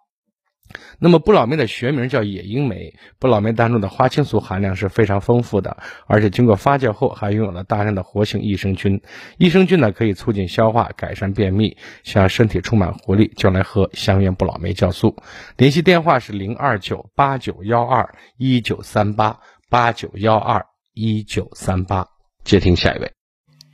[0.99, 9.01] 那么不老梅的学名叫野樱梅，不老梅当中的花青素含量是非常丰富的，而且经过发酵后还拥有了大量的活性益生菌。
[9.37, 15.15] 益生菌呢可以促进消化、改善便秘，想让身体充满活力，就来喝香橼不老梅酵素。
[15.55, 19.39] 联系电话是零二九八九幺二一九三八
[19.69, 22.07] 八九幺二一九三八。
[22.43, 23.11] 接听下一位，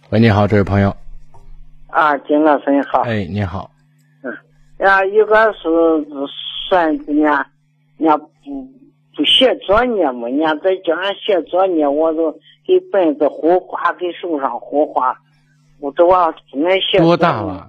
[0.10, 0.96] 喂，你好，这位朋友。
[1.88, 3.02] 啊，金老师你好。
[3.02, 3.71] 哎，你好。
[4.82, 5.70] 嗯，呀，一个是
[6.68, 7.46] 孙子呢，
[7.98, 8.26] 人家不
[9.16, 12.32] 不写作业嘛，人家在叫俺写作业，我都
[12.66, 15.16] 给本子胡画，给手上胡画，
[15.80, 16.98] 我这娃不爱写。
[16.98, 17.68] 多大了？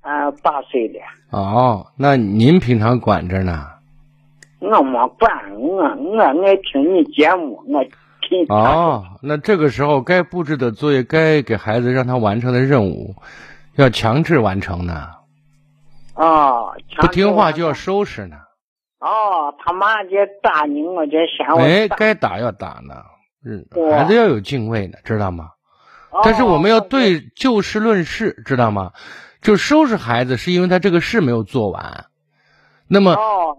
[0.00, 1.00] 啊，八岁了。
[1.30, 3.66] 哦，那您平常管着呢？
[4.60, 7.84] 我没管，我我爱听你节目，我
[8.22, 8.46] 听。
[8.48, 13.14] 哦，那这个时候该布置的作业，该给孩子让他完成的任务，
[13.76, 15.19] 要强制完成呢。
[16.20, 18.36] 哦，不听话就要收拾呢。
[18.98, 20.10] 哦，他妈就
[20.42, 21.60] 打你，我就嫌我。
[21.62, 23.02] 哎，该打要打呢。
[23.42, 25.52] 嗯，孩子要有敬畏呢，知道吗？
[26.22, 28.92] 但是我们要对就事论事，知道吗？
[29.40, 32.04] 就收拾孩子，是因为他这个事没有做完。
[32.86, 33.16] 那么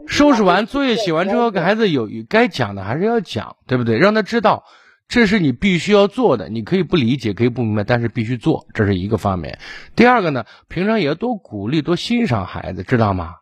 [0.07, 3.97] 收拾完作业写完之后，给孩子有该讲的还是要讲，对不对？
[3.97, 4.66] 让他知道
[5.12, 9.59] 这是你必须要做的，你可以不理解，可以不明白，但是必须做，这是一个方面。
[9.93, 13.36] 第二个呢，平常也要多鼓励，多欣赏孩子，知道吗？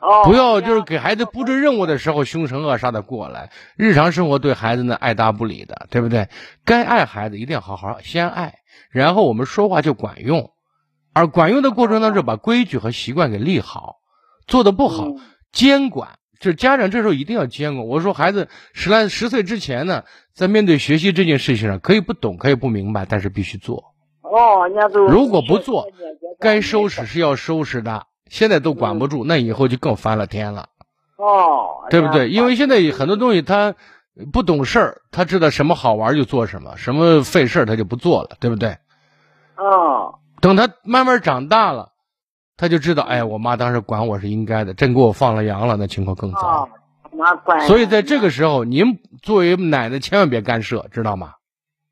[0.00, 6.28] 哦不要就是给孩子布置任务的时候凶神恶煞的过来，日常生活对孩子呢爱答不理的，对不对？
[6.64, 8.56] 该爱孩子一定要好好先爱，
[8.90, 10.50] 然后我们说话就管用，
[11.12, 13.98] 而管用的过程当中把规矩和习惯给立好，
[14.48, 15.06] 做的不好。
[15.52, 17.86] 监管，就是家长这时候一定要监管。
[17.86, 20.02] 我说孩子十来十岁之前呢，
[20.34, 23.94] 在面对学习这件事情上，可以不懂，可以不明白，但是必须做。
[24.22, 25.86] 哦，人家都如果不做，
[26.40, 28.06] 该收拾是要收拾的。
[28.28, 30.66] 现在都管不住，那以后就更翻了天了。
[31.16, 32.28] 哦，对不对？
[32.28, 33.76] 因为现在很多东西他
[34.32, 38.78] 不懂事儿，他知道什么好玩就做什么，什么费事儿他就不做了，对不对？
[39.56, 41.91] 哦，等他慢慢长大了。
[42.62, 46.68] 他就知道，哎，我妈当时管我是应该的，真给我放了羊了，那情况更糟。
[47.66, 51.32] 所以在这个时候，您作为奶奶千万别干涉，知道吗？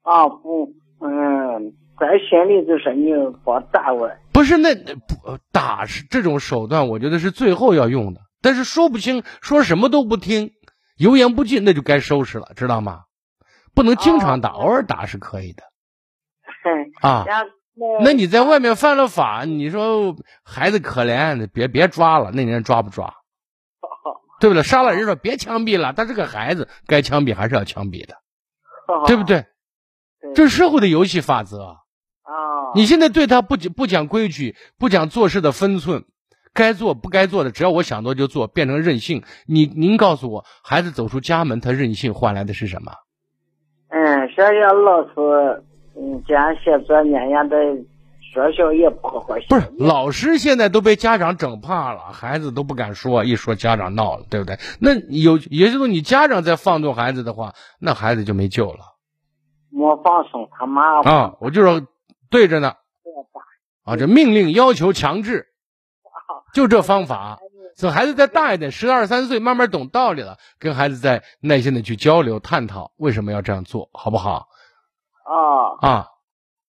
[0.03, 3.07] 啊不，嗯，在心里就是你
[3.45, 4.09] 别打我。
[4.33, 8.21] 不是那不打是这种手段，我觉得是最后要用的。
[8.41, 10.53] 但是说不清，说什么都不听，
[10.97, 13.01] 油盐不进，那就该收拾了，知道吗？
[13.75, 15.64] 不能经常打，偶尔打是可以的。
[17.03, 17.27] 啊。
[18.03, 23.14] 那你在外面犯了法，你说孩子可怜，别别抓了，那人抓不抓？
[24.41, 24.62] 对不对？
[24.62, 28.14] 杀了人说别枪毙了，他是个孩子，该枪毙还是要枪毙的，
[29.07, 29.47] 对不对？
[30.35, 31.76] 这是社会的游戏法则啊！
[32.74, 36.05] 你现在对他不讲不讲规矩，不讲做事的分寸，
[36.53, 39.22] 该做不该做的，只要我想做就做，变成任性。
[39.47, 42.93] 你您告诉我，孩子走出家门，他任性换来的是什么？
[43.89, 45.64] 嗯，学校老师。
[45.97, 47.57] 嗯，这样写作业，人家的
[48.20, 49.47] 学校也不好好写。
[49.49, 54.59] 不是，老师现在都被家长整怕了，孩子都不敢说，一说家长闹了，对不对？
[54.80, 58.80] 那有，也就是你家长在放纵孩子的话，那孩子就没救了。
[59.72, 61.82] 我放松，他妈啊，我就说
[62.30, 62.74] 对着呢。
[63.82, 65.47] 啊，这命令、要求、强制，
[66.53, 67.38] 就这方法。
[67.80, 74.49] 等孩子再大一点，十二三岁，慢慢懂道理了，跟孩子再耐心的去交流、探讨为什么要这样做，好不好？
[75.31, 76.07] 啊啊，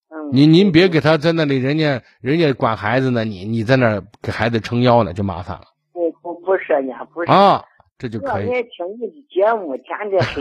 [0.08, 5.64] 嗯，您您别给他在那里，人家人家管孩子呢，你你在那给孩子撑腰呢，就麻烦了。
[5.92, 7.64] 不不不是呢，不是啊，
[7.98, 8.46] 这就可以。
[8.46, 8.62] 的
[9.28, 10.40] 节目，天天是。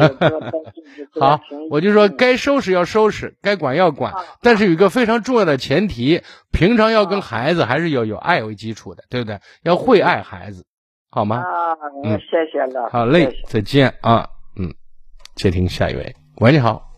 [1.20, 1.40] 好，
[1.72, 9.40] 我就说该收拾要收拾，该管要管，但是有一个非常重要的前提，平常要跟孩子还是要有爱为基础的，对不对？
[9.64, 10.66] 要会爱孩子，
[11.10, 11.38] 好吗？
[11.38, 12.90] 啊，嗯，谢谢了。
[12.92, 14.72] 好嘞，再见啊，嗯，
[15.36, 16.90] 接听下一位，喂，你好。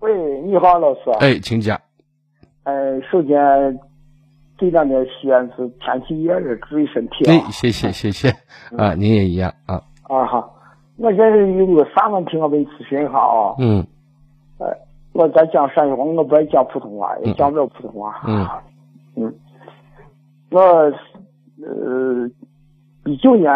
[0.00, 0.12] 喂，
[0.46, 1.10] 你好，老师。
[1.18, 1.76] 哎，请讲。
[2.62, 3.36] 呃，首先
[4.56, 7.32] 这两天西安是天气炎热，注意身体啊。
[7.32, 8.28] 哎，谢谢谢谢
[8.78, 9.82] 啊，您也一样啊。
[10.04, 10.54] 啊好，
[10.98, 13.56] 我现在有个啥问题，我给你咨询一下啊。
[13.58, 13.84] 嗯。
[14.58, 14.72] 呃，
[15.14, 18.14] 我在讲陕西话，我不爱讲普通话，也讲不了普通话。
[18.28, 18.46] 嗯。
[19.16, 19.34] 嗯。
[20.52, 22.30] 我呃
[23.04, 23.52] 一九年，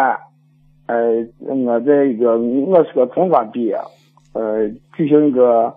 [0.87, 3.79] 呃，我在一个我是个中专毕业，
[4.33, 5.73] 呃，举行一个。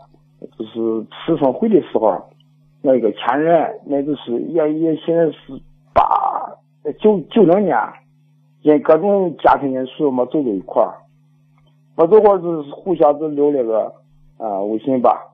[0.57, 2.29] 就是师生会的时候，
[2.81, 5.61] 那个前任，那就是也也现在是
[5.93, 6.57] 八
[6.99, 7.77] 九九零年，
[8.61, 10.95] 因各种家庭因素没走到一块儿，
[11.95, 13.93] 没走过就是互相就留了个
[14.37, 15.29] 啊微信吧。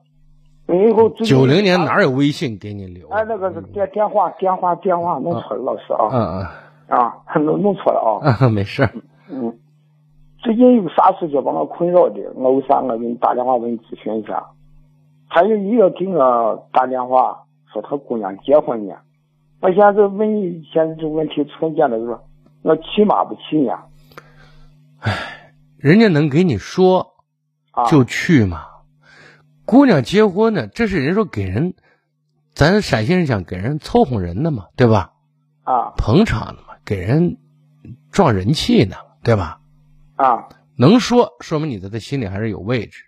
[0.68, 3.08] 以后九零年哪有微信给你留？
[3.08, 6.08] 哎，那个是电电话电话电话弄错了，老师啊。
[6.12, 6.96] 嗯嗯。
[6.96, 8.48] 啊，弄弄错了啊。
[8.48, 8.88] 没事。
[9.28, 9.52] 嗯。
[10.38, 14.46] 最近有啥事情把我困扰的，我为啥我给你打电话问你咨询一下？
[15.30, 18.96] 他有一个给我打电话说他姑娘结婚呢，
[19.60, 22.18] 我现在问你，现在这问题很简单，就是
[22.62, 23.72] 我去吗不去呢？
[24.98, 27.14] 唉，人家能给你说
[27.70, 28.66] 啊，就去嘛。
[29.64, 31.74] 姑娘结婚呢，这是人说给人，
[32.52, 35.12] 咱陕西人讲给人凑哄人的嘛，对吧？
[35.62, 37.36] 啊捧场的嘛，给人
[38.10, 39.60] 壮人气呢，对吧？
[40.16, 43.04] 啊能说，说明你在他心里还是有位置。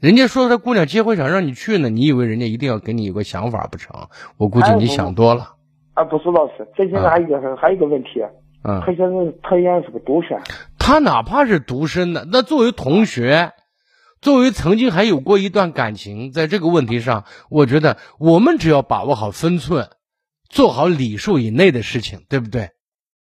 [0.00, 4.08] 人家说他姑娘结婚想让你去呢，你以为人家一定要给你有个想法不成？
[4.36, 5.54] 我估计你想多了。
[5.94, 6.04] 啊！
[6.04, 8.20] 不是老师，这现在还有一个还有一个问题，
[8.62, 10.38] 嗯他，现在他现在是个独身，
[10.78, 13.52] 他哪怕是独身的，那作为同学，
[14.20, 19.88] 作为曾经还有过一段感情，在这个问题上，我觉得我们只要把握好分寸，
[20.50, 22.68] 做好礼数以内的事情，对不对？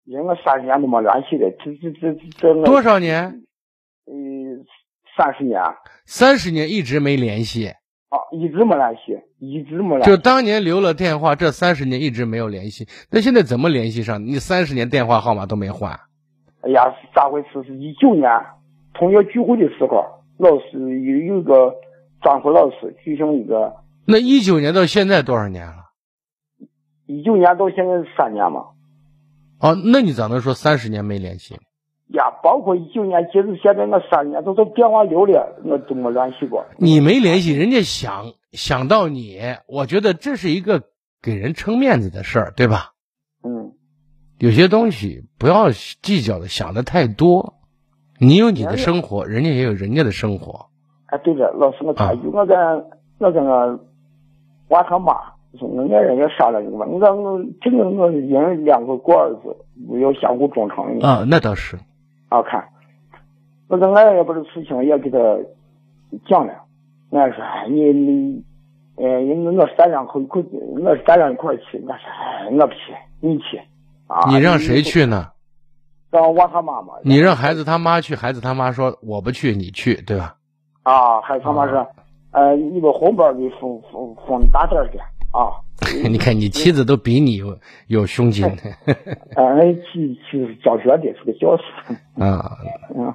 [0.05, 3.45] 因为我三十年都没联系了，这这这这多少年？
[4.07, 4.13] 呃
[5.17, 5.75] 三十年啊，
[6.07, 7.73] 三十年一直没联系，
[8.33, 10.17] 一直没联系，一直没联就。
[10.17, 12.87] 当年留了电话，这三十年一直没有联系。
[13.11, 14.25] 那现在怎么联系上？
[14.25, 15.93] 你三十年电话号码都没换，
[16.63, 17.63] 哎呀，是咋回事？
[17.65, 18.29] 是一九年
[18.95, 20.05] 同学聚会的时候，
[20.39, 21.75] 老师有有一个
[22.23, 23.75] 张辉老师举行一个，
[24.07, 25.85] 那一九年到现在多少年了？
[27.07, 28.65] 一九年到现在是三年嘛。
[29.61, 31.57] 哦，那你咋能说三十年没联系？
[32.09, 36.65] 呀，包括一九年截止现在，我三年都是电话留了，我都没联系过。
[36.77, 40.83] 你没联系，人家想想到你，我觉得这是一个
[41.23, 42.93] 给人撑面子的事儿，对吧？
[43.43, 43.73] 嗯，
[44.39, 47.55] 有些东西不要计较的想的太多，
[48.21, 50.67] 你有你的生活，人家也有人家的生活。
[51.07, 52.57] 哎，对了，老师，我插一句，我跟
[53.19, 53.81] 我跟我
[54.69, 55.15] 娃他妈
[55.59, 59.57] 说，我爱人也商量一个吧，你让我这个我人两个过日子，
[59.89, 61.09] 我要相互忠诚的。
[61.09, 61.79] 啊，那倒是。
[62.35, 62.69] 啊，看，
[63.69, 65.19] 我跟俺也不是事情也给他
[66.27, 66.53] 讲了，
[67.13, 68.45] 俺说哎你你，
[68.97, 69.21] 呃，
[69.53, 73.61] 我三两口口，我三两一块去，俺说哎我不去，你去。
[74.09, 74.83] 啊，你让谁？
[74.83, 75.31] 去呢？
[76.11, 76.95] 让娃他妈妈。
[77.05, 80.37] 你让孩子他妈去，孩子他妈说我不去，你去，对吧？
[80.83, 81.87] 啊，孩子他妈说，
[82.33, 84.99] 呃，你把红包给封封封大点儿的
[85.33, 85.55] 啊。
[86.09, 87.59] 你看你妻子都比你有
[87.89, 91.63] 有胸襟呃，去去教学的是个教师。
[92.23, 92.57] 啊。
[92.95, 93.15] 嗯，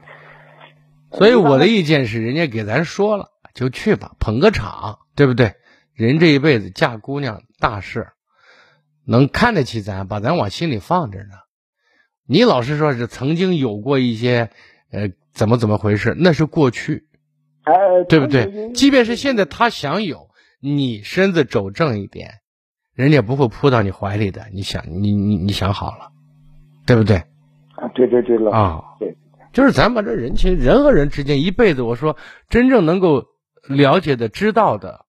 [1.12, 5.53] 所以我的意见是，人家给咱说了，就去吧，捧个场，对不对？
[5.93, 8.10] 人这一辈子嫁姑娘大事，
[9.05, 11.36] 能看得起咱，把咱往心里放着呢。
[12.26, 14.51] 你老是说是曾经有过一些，
[14.91, 17.07] 呃，怎么怎么回事，那是过去，
[17.64, 17.74] 哎，
[18.07, 18.72] 对不对？
[18.74, 20.30] 即便是现在他想有，
[20.62, 22.36] 你身子走正一点，
[23.00, 24.41] 人家不会扑到你怀里的。
[24.52, 26.12] 你想，你你你想好了，
[26.86, 27.16] 对不对？
[27.78, 29.16] 啊，对对对了啊，对，
[29.54, 32.18] 就是咱把这人情，人和人之间一辈子，我说
[32.50, 33.24] 真正能够
[33.70, 35.06] 了解的、知道的，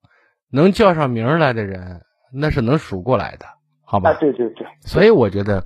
[0.53, 3.47] 能叫上名儿来的人，那是能数过来的，
[3.85, 4.11] 好吧？
[4.11, 5.65] 啊，对对对，所以我觉得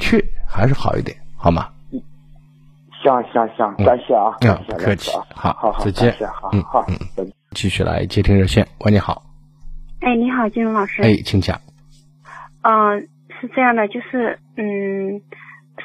[0.00, 1.68] 去还是好一点，好吗？
[3.04, 6.12] 行行行，感谢啊，嗯感谢不客气啊好好好，再见
[6.52, 7.32] 嗯好嗯，再见。
[7.52, 9.22] 继续来接听热线，喂，你好，
[10.00, 11.02] 哎，你好，金荣老师。
[11.02, 11.58] 哎，请讲。
[12.62, 13.08] 嗯、
[13.40, 15.20] 是这样的，就是嗯，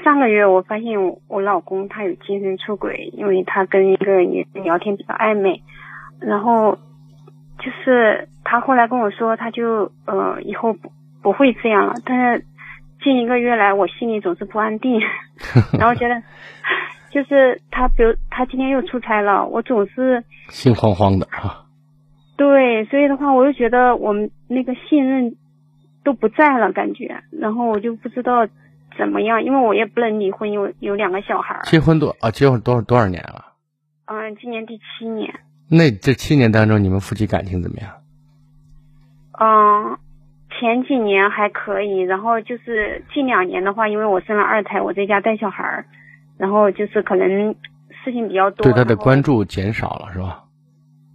[0.03, 5.61] 上个月我发现我我老公他有精神出轨，因为他跟一个人聊天比较暧昧，
[6.19, 6.77] 然后
[7.59, 10.91] 就是他后来跟我说，他就呃以后不
[11.21, 12.45] 不会这样了，但是
[13.03, 14.99] 近一个月来我心里总是不安定，
[15.77, 16.21] 然后觉得
[17.11, 21.65] 就是他，比如他今天又出差了，我总是心慌慌的啊，
[22.41, 25.35] 对，所以的话，我就觉得我们那个信任
[26.03, 28.47] 都不在了，感觉，然后我就不知道
[28.97, 33.45] 怎么样，因为我也不能离婚，有有两个小孩儿，结婚多啊，结婚多少多少年了？
[34.05, 35.31] 嗯，今年第七年，
[35.69, 37.91] 那这七年当中，你们夫妻感情怎么样？
[39.39, 39.99] 嗯，
[40.49, 45.85] 前几年还可以，然后就是近两年的话，因为我生了二胎，我在家带小孩儿，
[46.39, 47.53] 然后就是可能
[48.03, 50.45] 事情比较多，对他的关注减少了，是吧？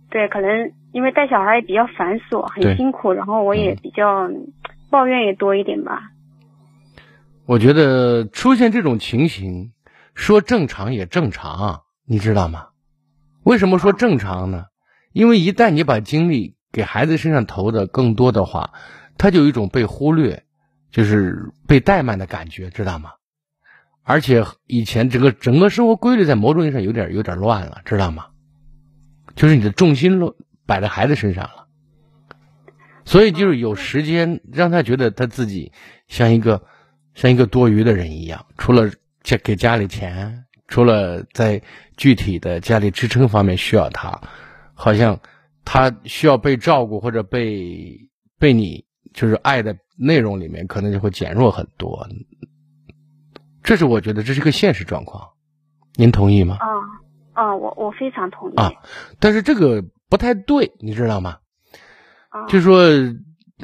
[0.08, 4.30] 对，可能因为带小孩也比较繁琐，很辛苦，然后我也嗯比较
[4.88, 6.10] 抱怨也多一点吧。
[7.44, 9.72] 我觉得出现这种情形，
[10.14, 12.68] 说正常也正常，你知道吗？
[13.42, 14.68] 为什么说正常呢？
[15.12, 18.70] 因为一旦你把精力给孩子身上投的更多的话，
[19.18, 20.44] 他就有一种被忽略，
[20.90, 23.10] 就是被怠慢的感觉，知道吗？
[24.02, 28.28] 而且以前整个整个生活规律在某种意义上有点有点乱了，知道吗？
[29.34, 30.34] 就是你的重心落
[30.66, 31.66] 摆在孩子身上了，
[33.04, 35.72] 所以就是有时间让他觉得他自己
[36.08, 36.62] 像一个
[37.14, 38.90] 像一个多余的人一样，除了
[39.22, 41.62] 家给家里钱，除了在
[41.96, 44.20] 具体的家里支撑方面需要他，
[44.74, 45.18] 好像
[45.64, 48.08] 他需要被照顾或者被
[48.38, 52.06] 被你就是爱的内容里面，可能就会减弱很多。
[53.62, 55.30] 这是我觉得这是个现实状况，
[55.94, 56.58] 您同意吗？
[56.60, 56.68] 啊
[57.32, 58.54] 啊，我我非常同意。
[58.56, 58.72] 啊，
[59.18, 61.38] 但是这个不太对，你知道吗？
[62.28, 62.80] 啊，就说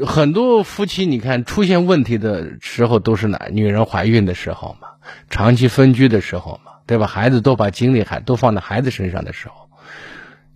[0.05, 3.49] 很多夫妻，你看出现问题的时候都是哪？
[3.51, 4.89] 女人怀孕的时候嘛，
[5.31, 7.07] 长期分居的时候嘛，对吧？
[7.07, 9.69] 孩子都把精力还都放在孩子身上的时候，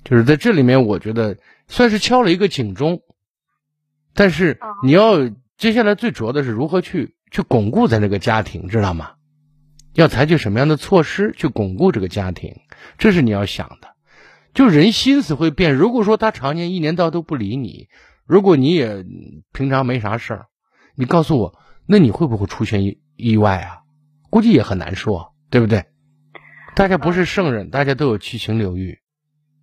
[0.05, 1.37] 就是在这里面，我觉得
[1.68, 3.03] 算是敲了一个警钟。
[4.14, 5.28] 但是你要
[5.59, 9.11] 接下来最主要的是如何去去巩固咱这个家庭，知道吗？
[9.93, 12.55] 要采取什么样的措施去巩固这个家庭，
[12.97, 13.95] 这是你要想的。
[14.57, 15.74] 就人心思会变。
[15.74, 17.88] 如果说他常年一年到头不理你，
[18.26, 19.04] 如果你也
[19.52, 20.46] 平常没啥事儿，
[20.96, 21.52] 你告诉我，
[21.86, 23.82] 那你会不会出现意意外啊？
[24.30, 25.84] 估计也很难说，对不对？
[26.74, 28.98] 大家不是圣人，大家都有七情六欲。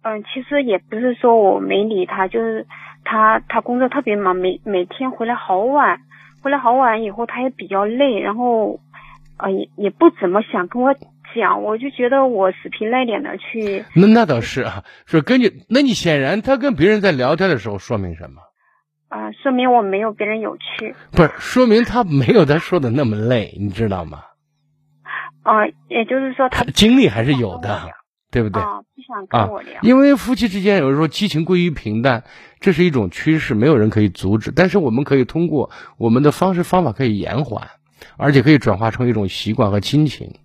[0.03, 2.67] 嗯，其实也不是说我没理他，就是
[3.03, 6.01] 他他工作特别忙，每每天回来好晚，
[6.43, 8.79] 回来好晚以后他也比较累，然后。
[9.35, 10.93] 啊，也也不怎么想跟我
[11.35, 13.83] 讲，我就觉得我死皮赖脸的去。
[13.95, 18.41] 那那倒是啊，说根据，那你显然他跟别人在聊天的时候，说明什么？
[19.09, 20.95] 啊，说明我没有别人有趣。
[21.11, 24.19] 不是，说明他没有他说的那么累，你知道吗？
[25.43, 27.89] 啊，也就是说他精力还是有的，
[28.31, 28.61] 对不对？
[28.61, 29.79] 啊，不想跟我聊。
[29.81, 32.23] 因为夫妻之间有时候激情归于平淡，
[32.59, 34.51] 这是一种趋势，没有人可以阻止。
[34.55, 37.67] 但是我们可以通过我们的方式方法可以延缓。
[38.17, 40.35] 而且可以转化成一种习惯和亲情，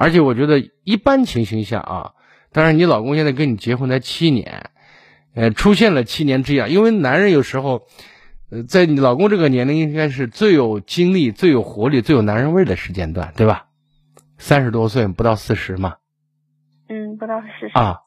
[0.00, 2.12] 而且我觉得一般情形下啊，
[2.52, 4.70] 当然你老公现在跟你结婚才七年，
[5.34, 7.82] 呃，出现了七年之痒，因为男人有时候，
[8.50, 13.66] 呃，在你老公这个年龄应该是最有精力、最有活力、最有男人味的时间段，对吧？
[14.38, 15.96] 三十多岁不到四十嘛，
[16.88, 17.98] 嗯，不到四十啊，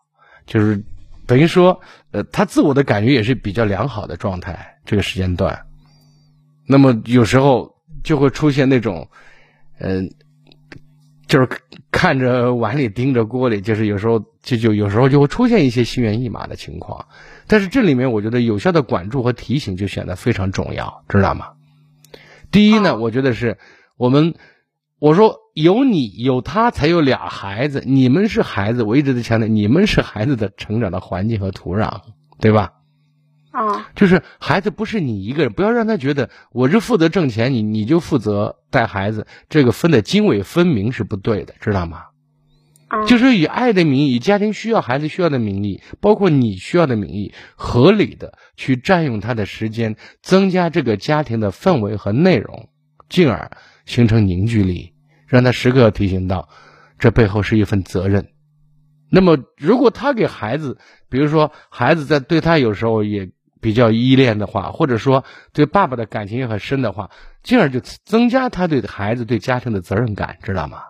[0.48, 0.84] 就是
[1.28, 1.80] 等于说，
[2.10, 5.68] 呃，他自我的感觉也是比较良好的状态，这个时间段，
[6.68, 7.72] 那么有时候。
[8.04, 9.08] 就会出现那种，
[9.80, 10.10] 嗯，
[11.34, 11.50] 就是
[11.90, 17.08] 看着碗里盯着锅里，就是有时候就就有时候就会出现一些心猿意马的情况。
[17.48, 21.54] 但是这里面我觉得有效的管住和提醒就显得非常重要，知道吗？
[22.52, 23.58] 第一呢，我觉得是
[23.98, 24.36] 我们
[25.00, 32.02] 我说有你有他才有俩孩子，你们是孩子，我一直在强调你们是孩子的成长的环境和土壤，
[32.40, 32.74] 对吧？
[33.54, 42.06] 啊，就是孩子不是你一个人，不要让他觉得我是负责挣钱，你你就负责带孩子，这个分的泾渭分明是不对的，知道吗？
[42.88, 52.70] 啊，就是以爱的名义，以家庭需要、孩子需要的名义，包括你需要的名义，合理的去占用他的时间，增加这个家庭的氛围和内容，
[53.08, 53.51] 进而
[53.86, 54.93] 形成凝聚力，
[55.28, 56.49] 让他时刻提醒到，
[56.97, 58.30] 这背后是一份责任。
[59.12, 63.30] 那么，如果他给孩子，比如说孩子在对他有时候也。
[63.64, 67.09] 比较依恋的话，或者说对爸爸的感情也很深的话，
[67.41, 70.84] 进而就增加他对孩子、对家庭的责任感，知道吗？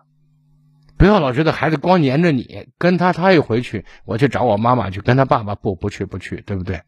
[0.98, 6.82] 不要老觉得孩子光黏着你，跟他他一回去，我去找我妈妈去，跟他爸爸不不去不去，对不对？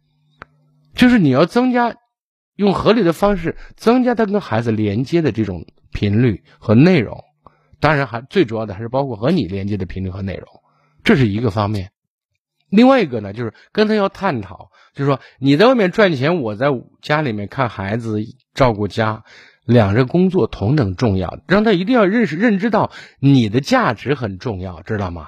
[0.95, 1.95] 就是你要增加，
[2.55, 7.23] 用合理的方式增加他跟孩子连接的这种频率和内容，
[7.79, 10.47] 当然还最主要的还是包括和你连接的频率和内容，
[11.03, 11.91] 这是一个方面。
[12.69, 14.71] 另外一个呢，就是跟他要探讨。
[14.95, 16.67] 就是说，你在外面赚钱，我在
[17.01, 18.19] 家里面看孩子、
[18.53, 19.23] 照顾家，
[19.65, 21.37] 两人工作同等重要。
[21.47, 25.27] 让他一定要认识、认知到你的价值很重要，知道吗？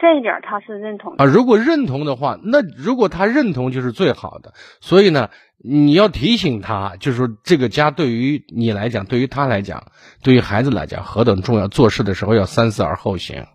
[0.00, 1.24] 这一点他是认同啊。
[1.24, 4.54] 如果认同的话，那如果他认同就是最好的。
[4.80, 9.90] 所以呢，你要提醒他，就是说这个家对于你来讲，对于他来讲，
[10.22, 11.66] 对于孩子来讲何等重要。
[11.66, 13.48] 做事的时候要三思而后行，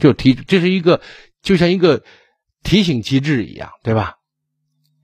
[0.00, 1.00] 就提这是一个
[1.42, 2.02] 就像一个
[2.64, 4.14] 提醒机制一样，对吧？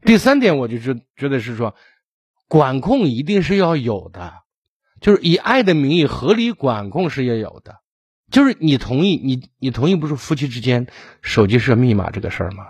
[0.05, 1.75] 第三点，我就觉觉得是说，
[2.49, 4.33] 管控一定是要有的，
[5.01, 7.77] 就是以爱的名义合理管控是要有的，
[8.31, 10.87] 就是你同意，你你同意不是夫妻之间
[11.23, 12.67] 手机设密码这个事儿吗？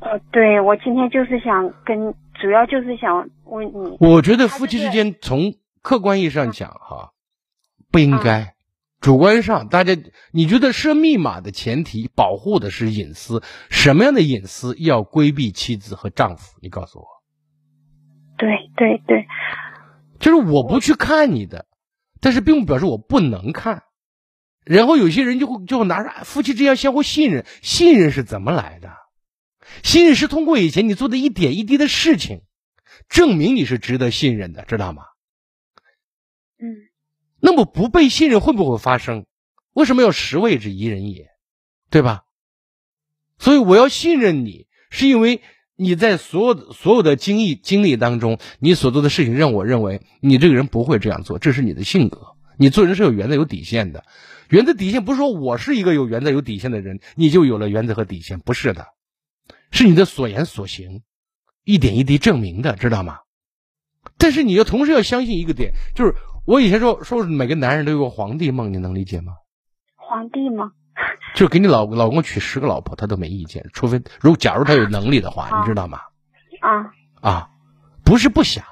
[0.00, 3.96] 呃，对，我今天就是想跟，主要就是想问你。
[4.00, 7.12] 我觉得夫妻之间从客观意义上讲，哈，
[7.90, 8.54] 不应该。
[9.02, 9.98] 主观上，大家
[10.30, 16.56] 你觉得设密码的前提保护的是隐私，什么样的隐私要规避妻子和丈夫？
[16.62, 17.06] 你告诉我。
[18.38, 19.26] 对对对，
[20.20, 21.66] 就是我不去看你的，
[22.20, 23.82] 但是并不表示我不能看。
[24.64, 28.92] 然后有些人就会就会拿着夫妻之间相互信任，信任是怎么来的？
[29.82, 32.42] 信任是通过以前你做的一点一滴的事情，
[33.08, 35.02] 证明你是值得信任的，知道吗？
[36.60, 36.91] 嗯。
[37.44, 39.26] 那么不被信任会不会发生？
[39.72, 41.26] 为什么要十位之一人也？
[41.90, 42.22] 对吧？
[43.36, 45.42] 所以我要信任你，是因为
[45.74, 52.36] 你在所有的所有的经历经历当中，你所做的事情让我认为你这个人不会这样做，这是你的性格。
[52.58, 54.04] 你做人是有原则、有底线的。
[54.48, 58.86] 原则底线不是说我是一个有原则、有底线的人，你就有了原则和底线，不是的，
[59.72, 61.02] 是你的所言所行，
[61.64, 63.18] 一点一滴证明的，知道吗？
[64.16, 66.14] 但是你要同时要相信一个点，就是
[66.44, 69.34] 我以前说说每个男人都有个皇帝梦，你能理解吗？
[69.96, 70.72] 皇帝吗？
[71.34, 76.00] 就给你老老公娶十个老婆，他都没意见，除非如果假如他有能力的话，你知道吗？
[76.60, 76.90] 啊
[77.20, 77.50] 啊，
[78.04, 78.64] 不是不想，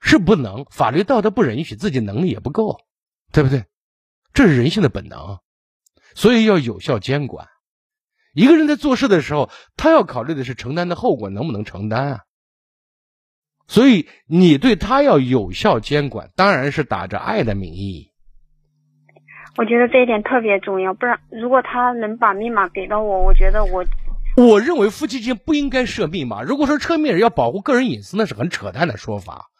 [0.00, 2.78] 是不能，法律道德不允许，自己能力也不够，
[3.32, 3.64] 对不对？
[4.32, 5.40] 这是人性的本能，
[6.14, 7.48] 所以要有效监管。
[8.32, 12.20] 一个人在做事的时候，他要考虑的是承担的后果能不能承担啊。
[13.70, 18.10] 所以你对他要有效监管，当然是打着爱的名义。
[19.56, 23.86] 我觉得这一点特别重要，不然如果他能把密码给到我，我觉得我，
[24.36, 26.42] 我认为夫妻之间不应该设密码。
[26.42, 29.50] 如果说设密码要保护个人隐私，那是很扯淡的说法，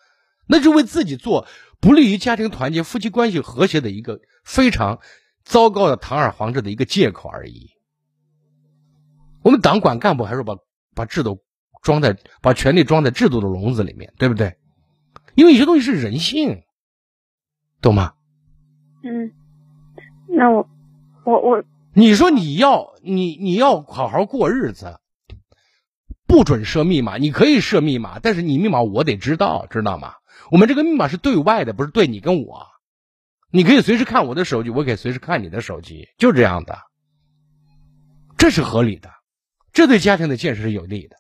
[0.49, 1.47] 那就为自己做
[1.81, 4.99] 不利于家庭团结、夫妻关系和谐的一个非常
[5.45, 7.69] 糟糕的堂而皇之的一个借口而已。
[9.45, 10.57] 我们党管干部还是把
[10.97, 11.45] 把制度。
[11.83, 14.57] 装在把权力装在制度的笼子里面，对不对？
[15.35, 16.63] 因为有些东西是人性，
[17.81, 18.15] 懂吗？
[19.03, 19.33] 嗯，
[20.29, 20.69] 那我
[21.25, 21.65] 我我，
[21.95, 24.99] 你说你要你你要好好过日子，
[26.27, 27.17] 不准设密码。
[27.17, 30.15] 你可以设密码，但是你密码我得知道，知道吗？
[30.51, 32.67] 我们这个密码是对外的，不是对你跟我。
[33.53, 36.79] 你可以随时看我的手机，我可以随时看你的手机，就这样的。
[38.37, 39.11] 这是合理的，
[39.73, 41.17] 这对家庭的建设是有利的。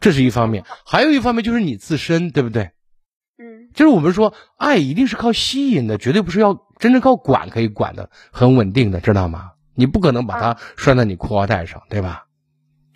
[0.00, 2.70] 这是一方面，还有一方面就是你自身，对不对？
[3.38, 9.52] 嗯，就是我们说爱一定是靠吸引的，绝对不是要真正靠管可以管的很稳定的，知道吗？
[9.74, 12.26] 你不可能把它拴在你裤腰带上，对吧？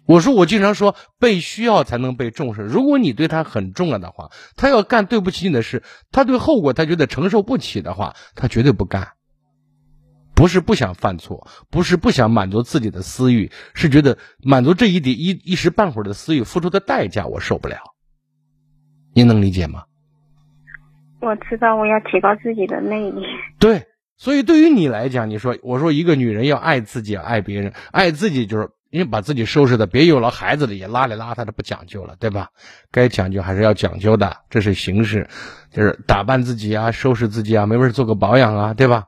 [0.07, 5.83] 我说我经常说被需要才能被重视，如果你对他很重要的话，他要干对不起你的事，
[6.13, 9.13] 他对后果他觉得承受不起的话，他绝对不干。
[10.35, 17.77] 不是不想犯错，不是不想满足自己的私欲，是觉得满足这一点一一时半会儿的私欲付出的代价我受不了。
[19.15, 19.85] 您能理解吗？
[21.21, 23.23] 我知道我要提高自己的魅力。
[23.59, 32.49] 对，所以对于你来讲，你说我说一个女人要爱自己，爱别人，爱自己就是因为把自己收拾的别有了孩子了也邋里邋遢的不讲究了，对吧？
[32.91, 35.29] 该讲究还是要讲究的，这是形式，
[35.71, 39.05] 就是打扮自己啊，收拾自己啊，没事做个保养啊，对吧？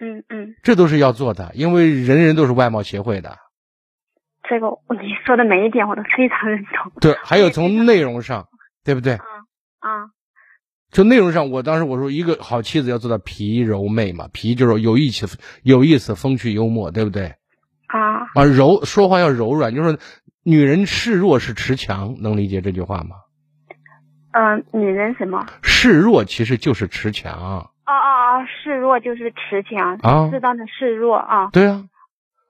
[0.00, 3.36] 嗯嗯，这都是要做的，因为人人都是外貌协会的。
[4.48, 6.92] 这个你说的每一点我都非常认同。
[7.02, 8.48] 对，还有从内容上，
[8.84, 9.14] 对不对？
[9.14, 9.24] 啊
[9.80, 10.10] 啊，
[10.90, 15.26] 就内容上，我当时我说，一个好妻子要做到皮柔媚嘛，皮就是有意气、
[15.62, 17.34] 有意思、风趣幽默，对不对？
[17.88, 19.98] 啊啊，柔说话要柔软，就是
[20.44, 23.16] 女人示弱是持强，能理解这句话吗？
[24.32, 25.44] 嗯，女人什么？
[25.62, 27.70] 示弱其实就是持强。
[27.88, 31.48] 哦哦哦，示弱就是持强啊，适当的示弱啊。
[31.52, 31.88] 对啊，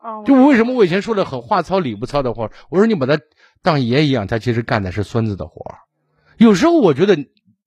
[0.01, 3.16] 哦，就为什么我以前说的很话糙理不糙的话，我说你把他
[3.62, 5.64] 当爷一样，他其实干的是孙子的活
[6.39, 7.16] 有时候我觉得，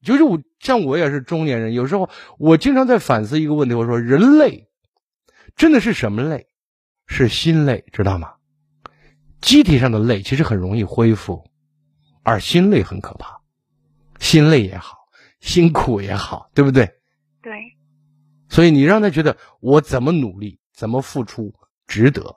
[0.04, 4.68] 就是我像我也是中年人，有时候我经常在反思一个问题，我说人类，
[5.56, 6.48] 真的是什么累？
[7.08, 8.34] 是心累，知道吗？
[9.42, 11.44] 机体上的累其实很容易恢复，
[12.24, 13.42] 而心累很可怕。
[14.20, 14.98] 心累也好，
[15.40, 17.01] 辛苦也好，对不对？
[17.44, 17.76] 对，
[18.50, 21.52] 所以你让他觉得我怎么努力，怎么付出
[21.88, 22.36] 值得，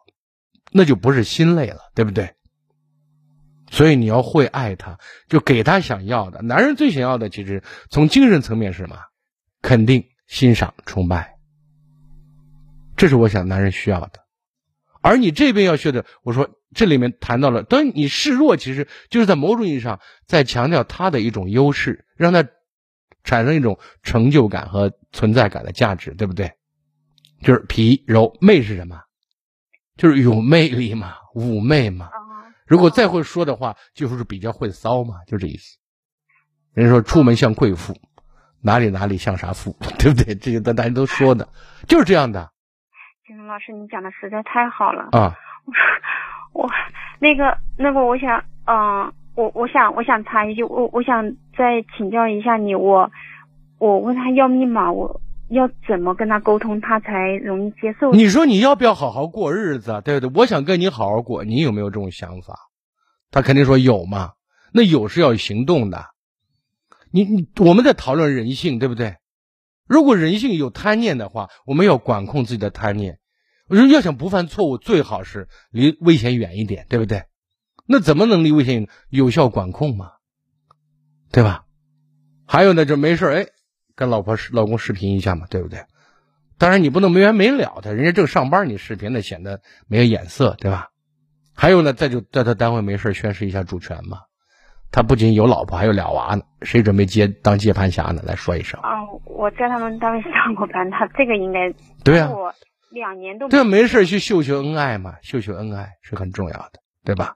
[0.72, 2.34] 那就不是心累了，对不对？
[3.70, 4.98] 所以你要会爱他，
[5.28, 6.40] 就给他想要的。
[6.40, 8.96] 男人最想要的，其实从精神层面是什么？
[9.60, 11.34] 肯定、欣赏、崇拜，
[12.96, 14.20] 这是我想男人需要的。
[15.02, 22.48] 而你这边要学的，我说这里面谈到了，当你示弱，其实就是在某种意义上在强调他的一种优势，让他。
[23.24, 26.50] 产生一种成就感和存在感的价值，对不对？
[27.42, 29.00] 就是皮柔媚是什么？
[29.96, 32.08] 就是有魅力嘛，妩媚嘛。
[32.66, 35.76] 如果再会说的话，就是比较会骚嘛，就这意思。
[36.72, 37.94] 人说出门像贵妇，
[38.62, 40.34] 哪里哪里像啥妇， 对不对？
[40.34, 41.48] 这些大大家都说的，
[41.86, 42.50] 就是这样的。
[43.26, 45.36] 金龙老师，你讲的实在太好了啊！
[46.52, 46.68] 我
[47.20, 49.12] 那个那个，我想嗯。
[49.34, 53.10] 我我想我想插一句，我我想再请教一下你，我
[53.78, 58.12] 我问他要密码，我要怎么跟他沟通，他才容易接受？
[58.12, 60.00] 你说你要不要好好过日子？
[60.04, 60.40] 对不对？
[60.40, 62.54] 我想跟你好好过，你有没有这种想法？
[63.30, 64.32] 他肯定说有嘛。
[64.72, 66.04] 那有是要行动的。
[67.10, 69.16] 你你我们在讨论人性，对不对？
[69.86, 73.18] 如果人性有贪念的话，我们要管控自己的贪念。
[73.68, 77.24] 我说要想不犯错误，最好是离危险远一点，对不对？
[77.86, 80.12] 那怎么能离危险有效管控嘛？
[81.32, 81.64] 对吧？
[82.46, 83.46] 还有呢，就没事哎，
[83.94, 85.80] 跟老婆老公视频一下嘛，对不对？
[86.58, 90.90] 当然你不能没完没了的，人家正上班，你视频那显得没有眼色，对吧？
[91.54, 94.18] 还有呢，再就在他单位没事宣示一下主权嘛。
[94.90, 98.22] 他不仅有老婆，还有俩娃呢，谁准备接当接盘侠呢？
[98.24, 98.78] 来说一声。
[98.80, 101.72] 啊，我在他们单位上过班，他这个应该
[102.04, 102.54] 对啊，我
[102.90, 107.34] 两年都对，没事去秀秀恩爱嘛，秀秀恩爱是很重要的，对吧？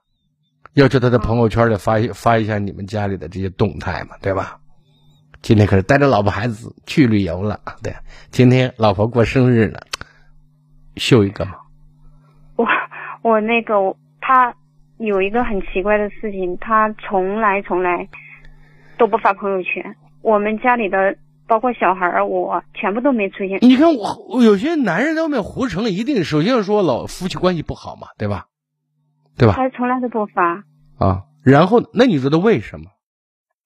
[0.79, 4.57] 要求他在朋友圈里发一发一下你们家里的这些动态嘛，对吧？
[5.41, 7.93] 今天可是带着老婆孩子去旅游了，对，
[8.31, 9.81] 今天老婆过生日了，
[10.95, 11.55] 秀一个嘛。
[12.55, 12.65] 我
[13.21, 13.73] 我那个
[14.21, 14.55] 他
[14.99, 18.07] 有一个很奇怪的事情，他从来从来
[18.97, 19.83] 都不发朋友圈。
[20.21, 23.59] 我们家里的包括小孩儿，我全部都没出现。
[23.61, 28.45] 你看我有些男人在外面胡成了，一定首先说老夫妻关系不好嘛，对吧？
[29.37, 29.55] 对吧？
[29.55, 30.63] 他从来都不发
[30.99, 31.23] 啊。
[31.43, 32.85] 然后，那你觉得为什么？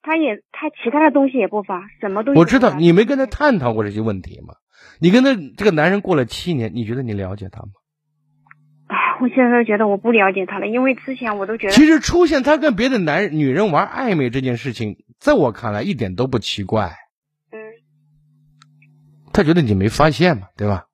[0.02, 2.40] 他也他其他的东西也不发，什么东西？
[2.40, 4.56] 我知道你没跟他探讨过这些问题吗？
[5.00, 7.72] 你跟他这个男人过了七年，你觉得你了解他吗？
[8.88, 11.74] 啊，我现在觉得我不了解他了，因为之前我都觉得。
[11.74, 16.94] 其实出现他跟别的男人、女人玩暧昧这件事情，在我看来一点都不奇怪。
[17.52, 17.58] 嗯。
[19.32, 20.86] 他觉得你没发现嘛，对吧？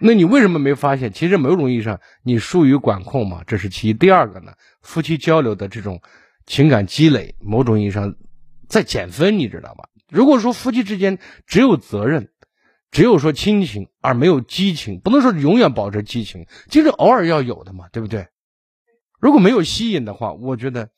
[0.00, 1.12] 那你为什么没发现？
[1.12, 3.92] 其实某种意义上，你疏于管控嘛，这是其一。
[3.92, 6.00] 第二个呢，夫妻交流的这种
[6.46, 8.14] 情感积累，某种意义上
[8.68, 9.84] 在减分，你知道吗？
[10.08, 12.30] 如果说夫妻之间只有责任，
[12.90, 18.26] 只有说亲情而没有激情，不能说永远保持激情，其实偶尔要有的嘛，对不对？
[19.20, 20.88] 如果没有吸引的话，我觉得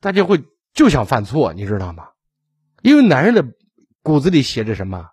[0.00, 0.42] 大家会
[0.72, 2.04] 就想犯错，你知道吗？
[2.82, 3.44] 因为男人的
[4.02, 5.08] 骨子里写着什么？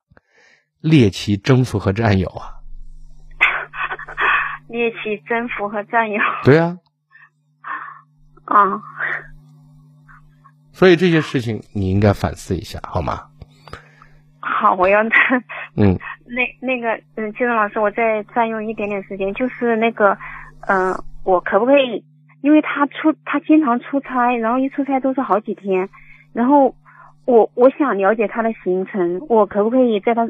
[0.79, 2.60] 猎奇、征服和占有啊。
[4.71, 6.19] 猎奇、征服和占有。
[6.43, 6.77] 对呀。
[8.45, 8.81] 啊。
[10.71, 13.27] 所以这些事情你应该反思一下，好吗？
[14.39, 15.03] 好，我要。
[15.75, 15.97] 嗯。
[16.31, 20.17] 那那个，嗯，金荣老师，我再占用一点点时间，就是那个，
[20.67, 20.95] 嗯，
[21.25, 22.05] 我可不可以？
[22.41, 25.89] 因为他出，他经常出差，然后一出差都是好几天，
[26.33, 26.73] 然后
[27.25, 30.27] 我我想了解他的行程，我可不可以在他？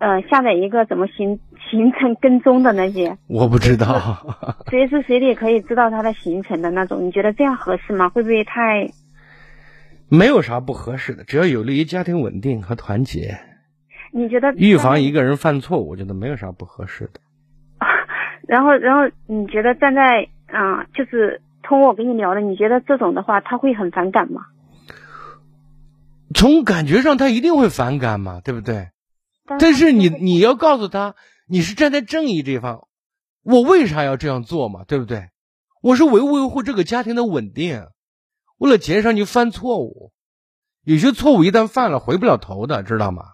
[0.00, 1.38] 呃，下载一个怎么行
[1.70, 4.38] 行程跟踪的那些，我不知道，
[4.70, 8.08] 随时随地可以知道他的行程的那种，你觉得这样合适吗？
[8.08, 8.90] 会不会太？
[10.08, 13.38] 没有啥不合适的，只要有利于家庭稳定和团结。
[14.12, 14.52] 你觉得？
[14.56, 17.20] 预防一个人犯错，我觉得没有啥不合适的。
[18.48, 24.46] 然后，然后你觉得站在啊，就是通过我跟你聊的，你觉得这种的话他会很反感吗？
[26.34, 28.88] 从感觉上，他一定会反感嘛，对不对？
[29.58, 31.14] 但是你你要告诉他，
[31.46, 32.86] 你是站在正义这一方，
[33.42, 34.84] 我为啥要这样做嘛？
[34.84, 35.30] 对不对？
[35.82, 37.86] 我是维维护这个家庭的稳定，
[38.58, 40.12] 为了减少你犯错误，
[40.84, 43.24] 有些错误一旦犯了回不了头的，知道吗？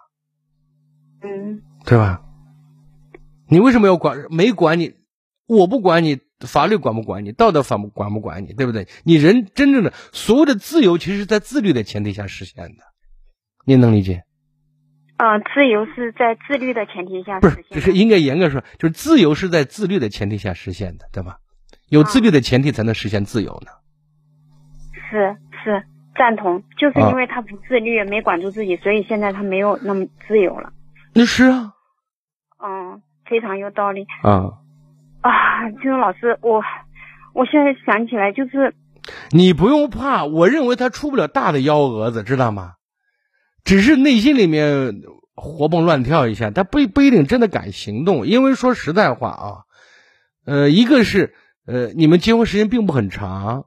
[1.23, 2.23] 嗯，对吧？
[3.49, 4.27] 你为什么要管？
[4.31, 4.95] 没管你，
[5.47, 8.87] 我不管你，法律管不管你，道德法管不管你，对不对？
[9.05, 12.85] 你人真正的所有的自由，其实是在自律的前提下实现的，
[13.65, 14.25] 你能理解？
[15.19, 21.39] 嗯，自由是在自律的前提下不是，就是应该严格说，就是自由是在自律的前提下实现的，对吧？
[21.89, 23.71] 有自律的前提才能实现自由呢。
[25.09, 25.85] 是是
[26.19, 30.73] 赞同，就是因为他不自律，没管住自己，所以现在他没有那么自由了。
[31.15, 31.73] 那是啊。
[32.59, 34.07] 嗯，非常有道理。
[34.23, 34.59] 啊
[35.23, 36.63] 啊，金融老师，我
[37.35, 38.75] 我现在想起来就是，
[39.31, 42.75] 你不用怕，我认为他出不了大的幺蛾子，知道吗？
[43.67, 45.03] 只是内心里面
[45.35, 48.27] 活蹦乱跳一下，他不不一定真的敢行动。
[48.27, 49.45] 因为说实在话啊，
[50.47, 51.35] 呃，一个是
[51.67, 53.65] 呃，你们结婚时间并不很长，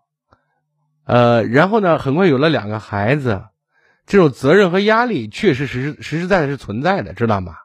[1.06, 3.44] 呃，然后呢，很快有了两个孩子，
[4.08, 7.56] 这种责任和压力确实实实实在在是存在的，知道吗？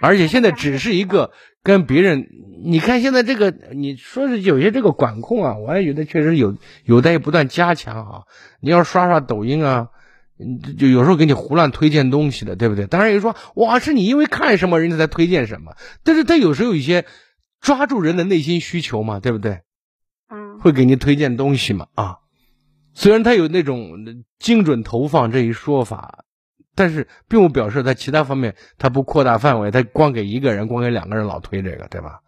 [0.00, 1.32] 而且现在只是一个
[1.62, 2.28] 跟别人，
[2.62, 8.22] 你看现在这个，你说是有些这个管控啊，我也觉得确实有有待于不断加强啊。
[8.60, 9.88] 你要刷刷抖音啊。
[10.78, 12.86] 就有时候给你胡乱推荐东西的，对不对？
[12.86, 17.06] 当然有说，哇，是你因为看什么人家才推荐什么，但是他有时候有一些
[17.60, 19.62] 抓住人的内心需求嘛，对不对？
[20.30, 22.18] 嗯，会给你推荐东西嘛，啊，
[22.94, 26.24] 虽然他有那种精准投放这一说法，
[26.76, 32.20] 但是并不表示在其他方面他不扩大范围，他光给一个人，光给两个人老推这个，对吧？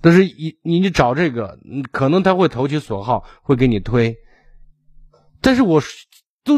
[0.00, 1.58] 但是你你找这个，
[1.90, 4.18] 可能他会投其所好，会给你推，
[5.40, 5.82] 但是我。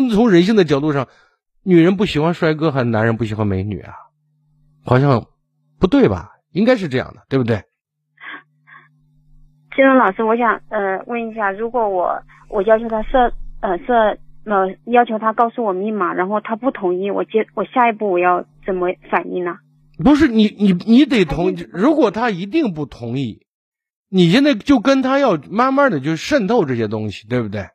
[0.01, 1.09] 都从人性的角度上，
[1.63, 3.95] 女人不喜欢帅哥，还是男人不喜欢美女啊？
[4.85, 5.27] 好像
[5.79, 6.31] 不对吧？
[6.53, 7.63] 应该是这样的，对不对？
[9.75, 19.57] 金龙老师，我想呃问一下，如果我我要求他设呃设呃要求他告诉我密码，然后他不同意，我接我下一步我要怎么反应呢？
[20.05, 23.47] 不是你你你得同意，如果他一定不同意，
[24.11, 27.69] 你现在就跟他要慢慢的就渗透这些东西，对不对？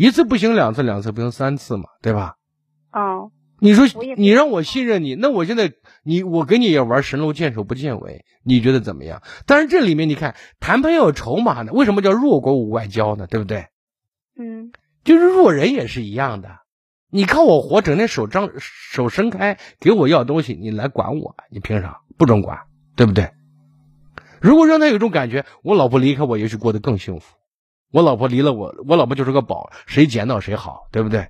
[0.00, 2.36] 一次不行，两次两次不行，三次嘛，对吧？
[2.90, 3.84] 哦，你说
[4.16, 9.20] 你让我信任你，那我现在你我跟你也玩神龙见首不见尾，你觉得怎么样？
[9.44, 13.26] 但是这里面你看，谈判要有筹码呢，为什么叫弱国无外交呢？
[13.26, 13.66] 对不对？
[14.38, 14.72] 嗯
[15.04, 16.48] 就是弱人也是一样的，
[17.10, 22.00] 你靠我活，整天手张手伸开给我要东西，你来管我，你凭啥？
[22.16, 22.60] 不准管，
[22.96, 23.32] 对不对？
[24.40, 27.34] 如果让他有一种感觉，我老婆离开我，也许过得更幸福。
[27.90, 31.28] 我老婆离了我，我老婆就是个宝，谁捡到谁好，对不对？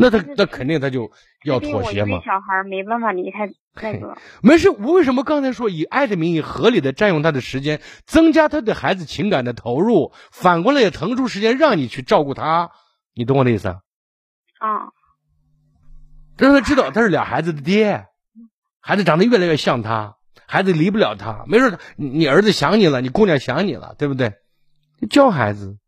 [0.00, 1.10] 那他那肯定他就
[1.44, 2.20] 要妥协嘛。
[2.24, 4.16] 小孩没办法离开那个。
[4.40, 12.70] 没事，我为什么刚才说以爱的名义合理的占用他的时间，增加他对孩子情感的投入，反过来也腾出时间让你去照顾他，
[13.12, 13.80] 你懂我的意思啊？
[14.60, 14.88] 啊，
[16.36, 18.06] 让他知道他是俩孩子的爹，
[18.80, 20.14] 孩子长得越来越像他，
[20.46, 21.44] 孩子离不了他。
[21.48, 24.34] 没事你你儿子想你了，你姑娘想你了，对不对？
[25.06, 25.78] 教孩子，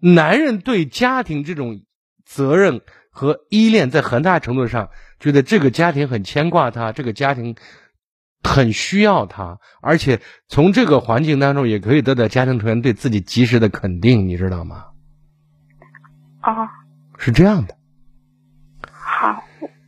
[0.00, 1.82] 男人对家庭这种
[2.24, 2.80] 责任
[3.10, 7.56] 和依恋，在很大程度上觉得这个家庭很牵挂他，这个家庭
[8.42, 14.84] 很需要他，而且从这个环境当中也可以得到家庭成员对自己及时的肯定，你知道吗？
[16.42, 16.68] 哦，
[17.18, 17.74] 是这样的。
[18.90, 19.42] 好，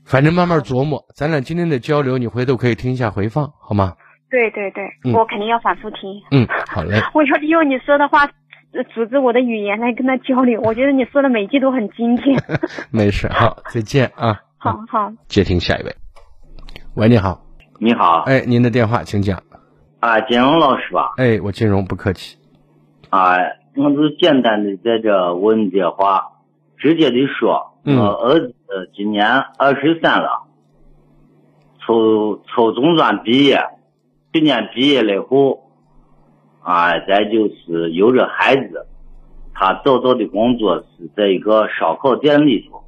[0.04, 3.94] 反正慢慢琢磨，咱俩今天的交流，你回头可以听一下回放，好吗？
[4.28, 5.98] 对对对，嗯我肯定要反复听。
[6.30, 7.00] 嗯，好嘞。
[7.14, 8.32] 我要利用你说的话，呃
[8.94, 10.60] 组织我的语言来跟他交流。
[10.62, 12.36] 我觉得你说的每句都很精简。
[12.90, 14.40] 没事，好，再见啊。
[14.56, 15.94] 好好，接听下一位。
[16.94, 17.42] 喂，你好，
[17.78, 19.42] 你好，哎，您的电话请讲。
[20.00, 21.14] 啊，金荣老师吧？
[21.16, 22.38] 哎，我金荣不客气。
[23.10, 23.36] 啊，
[23.76, 26.32] 我就简单的在这问这话，
[26.78, 28.54] 直接的说，嗯我儿子
[28.94, 29.26] 今年
[29.58, 30.44] 二十三了，
[31.80, 33.60] 初初中专毕业，
[34.32, 35.71] 去年毕业了后，
[36.62, 38.86] 啊，再就是有着孩子，
[39.52, 42.84] 他找到的工作是在一个烧烤店里头。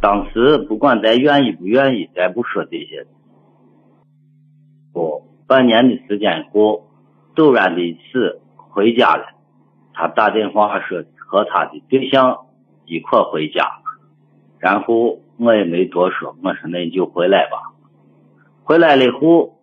[0.00, 3.06] 当时不管咱愿意不愿意，咱不说这些。
[4.92, 6.86] 不，半年的时间后，
[7.34, 9.26] 突然的一次回家了，
[9.92, 12.46] 他打电话说和他的对象
[12.86, 13.82] 一块回家，
[14.58, 17.74] 然后我也没多说，我说那你就回来吧。
[18.64, 19.57] 回来了以后，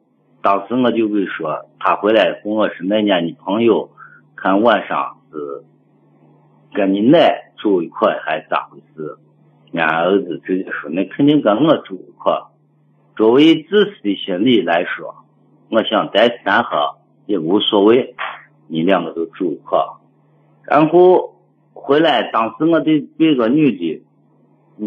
[0.45, 3.89] 当时我就跟说，他回来以后，我说那年的朋友
[4.35, 5.63] 看晚上是
[6.71, 9.17] 跟你奶住一块还是咋回事？
[9.73, 12.43] 俺儿子直接说，那肯定跟我住一块。
[13.15, 15.15] 作为自私的心理来说，
[15.71, 18.13] 我想在三河也无所谓，
[18.67, 19.79] 你两个都住一块。
[20.61, 21.39] 然后
[21.73, 24.05] 回来，当时我对这个女的，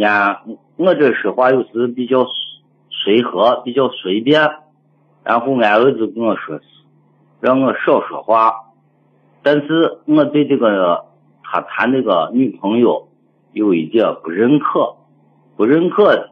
[0.05, 0.39] 俺
[0.77, 2.29] 我这说话有时比较
[2.91, 4.49] 随和，比较随便。
[5.29, 6.59] 然后俺儿子跟我说，
[7.39, 8.73] 让我少说话。
[9.43, 11.05] 但是我对这个
[11.43, 13.11] 他谈这个女朋友
[13.53, 14.97] 有一点不认可，
[15.55, 16.31] 不认可的。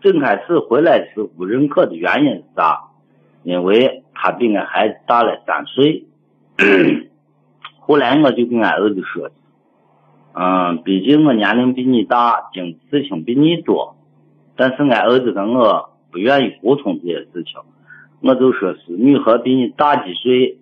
[0.00, 2.84] 正开始回来是不认可的原因是啥？
[3.42, 6.06] 因为他比俺孩子大了三岁。
[7.80, 9.28] 后来我就跟俺儿子说，
[10.32, 13.94] 嗯，毕竟我年龄比你大，经事情比你多，
[14.56, 17.60] 但是俺儿子跟我不愿意沟通这些事情，
[18.20, 20.58] 我就说是女孩比你大几岁，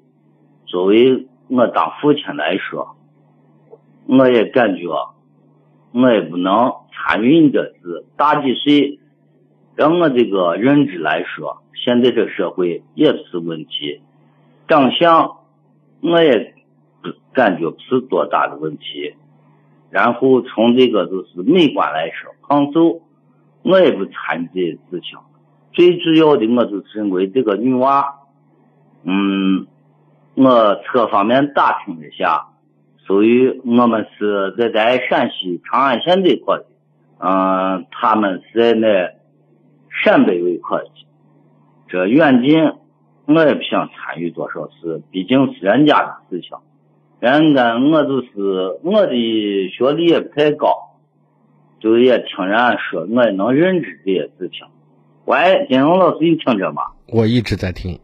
[0.66, 2.96] 作为我当父亲来说，
[4.06, 4.88] 我也感觉
[5.92, 8.98] 我也不能参与你这事，大几岁，
[9.76, 14.00] 让我这个认知来说，现在这社会也不是问题，
[14.66, 15.36] 长相
[16.00, 16.54] 我也
[17.32, 19.14] 感觉不是多大的问题，
[19.90, 23.00] 然后从这个就是美观来说，胖瘦
[23.62, 25.18] 我也不参与这些事情，
[25.74, 28.06] 最主要的我就是认为这个女娃，
[29.02, 29.66] 嗯，
[30.34, 32.46] 我侧方面打听了一下。
[33.06, 36.64] 属于我们是在在陕西长安县这块的，
[37.18, 39.10] 嗯、他们是在那
[39.90, 40.88] 陕北这块的。
[41.88, 42.72] 这远近
[43.26, 46.56] 我也不想参与多少事，毕竟是人家的事情。
[47.20, 49.12] 人家我就是我的
[49.68, 50.96] 学历也不太高，
[51.80, 54.66] 就也听人家说，我也能认知这些事情。
[55.26, 56.82] 喂，金荣老师，你听着吗？
[57.08, 57.98] 我一直在听。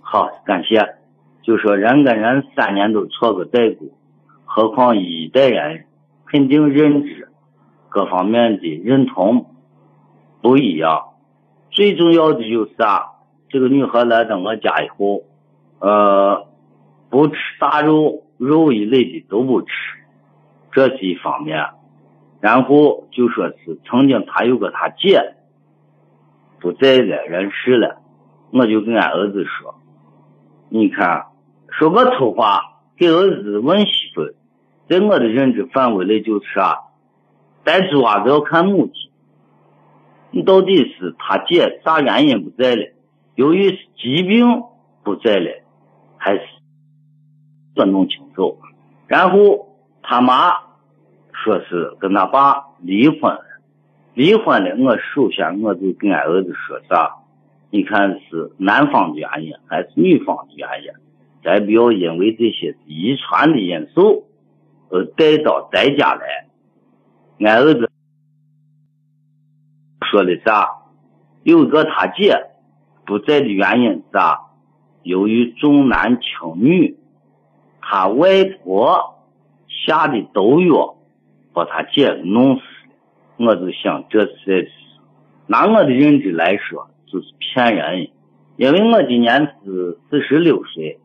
[0.00, 0.96] 好，感谢。
[1.42, 3.86] 就说人跟人三年都错个代沟。
[4.44, 5.84] 何况一代人
[6.26, 7.28] 肯定认知
[7.88, 9.46] 各方面的认同
[10.42, 11.10] 不一样，
[11.70, 13.12] 最重要的就是啊？
[13.48, 15.22] 这个女孩来到我家以后，
[15.78, 16.48] 呃，
[17.10, 19.68] 不吃大肉，肉一类的都不吃，
[20.72, 21.64] 这是一方面。
[22.40, 25.36] 然后就说是曾经她有个她姐
[26.60, 28.00] 不在了，人世了，
[28.52, 29.74] 我就跟俺儿子说，
[30.68, 31.26] 你看，
[31.70, 34.34] 说个丑话，给儿子问媳妇，
[34.88, 36.84] 在我的认知范围内就是啥，
[37.64, 39.10] 带猪娃子要看母亲，
[40.30, 42.92] 你到底是他姐啥原因不在了？
[43.34, 44.62] 由于是疾病
[45.02, 45.62] 不在了，
[46.18, 46.42] 还是
[47.74, 48.58] 要弄清楚。
[49.06, 50.70] 然后他妈。
[51.42, 53.38] 说是跟他爸离婚，
[54.14, 54.76] 离婚了。
[54.76, 57.16] 我首先我就跟俺儿子说啥？
[57.70, 60.90] 你看是男方的原因还是女方的原因？
[61.42, 64.26] 咱不要因为这些遗传的因素
[64.88, 66.46] 而带到咱家来。
[67.38, 67.90] 俺儿子
[70.10, 70.82] 说的啥？
[71.42, 72.50] 有个他姐
[73.06, 74.40] 不在的原因是啥？
[75.02, 76.98] 由于重男轻女，
[77.80, 79.20] 他外婆
[79.68, 80.96] 下的毒药。
[81.52, 82.62] 把他姐弄死，
[83.42, 84.70] 我就想这是
[85.46, 88.10] 拿我的认知来说，就是骗人。
[88.56, 90.98] 因为我今年是四十六岁，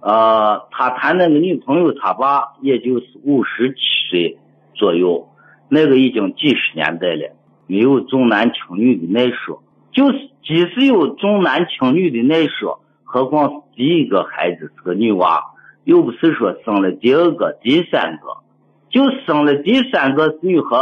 [0.00, 3.78] 呃，他谈那个女朋友，他爸也就是五十七
[4.10, 4.38] 岁
[4.74, 5.28] 左右，
[5.68, 7.36] 那个已经几十年代了，
[7.68, 9.62] 没有重男轻女的那说，
[9.92, 15.40] 就是即使有重男轻女的那说，何况第一个孩子是个女娃，
[15.84, 18.44] 又不是说生了第二个、第三个。
[18.88, 20.76] 就生了第三个女孩，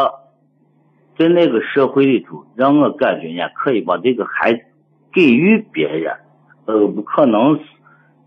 [1.19, 4.61] 在那个社会里头，让我感觉呢，可以把这个孩子
[5.13, 6.15] 给予别人，
[6.67, 7.63] 呃，不可能是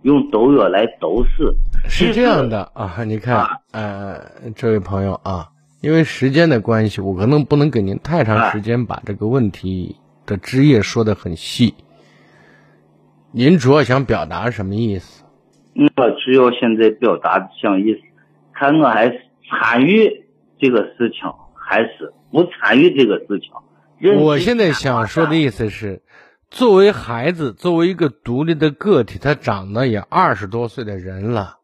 [0.02, 1.56] 用毒药来毒死。
[1.90, 4.20] 是这样的啊，你看，呃，
[4.56, 5.50] 这位朋友啊，
[5.82, 11.74] 因为时间的关系，我可能不能给您太长时间把这个问题的枝叶说的很细。
[13.32, 15.24] 您主要想表达什么意思？
[15.76, 18.00] 我主要现在表达的想意思，
[18.54, 19.22] 看我还是。
[19.50, 20.26] 参与
[20.60, 21.20] 这个事情
[21.56, 23.52] 还是不参与这个事情？
[24.20, 26.04] 我现在想说的意思是，
[26.50, 31.58] 作为孩子，作为一个独立的个体，他长得也二十多岁的人了，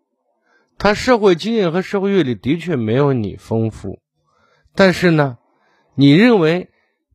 [0.77, 3.99] 他社会经验和社会阅历的确没有你丰富，
[4.73, 5.37] 但是呢，
[5.95, 6.69] 你认为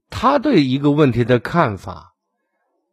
[0.08, 2.14] 他对一个问题的看法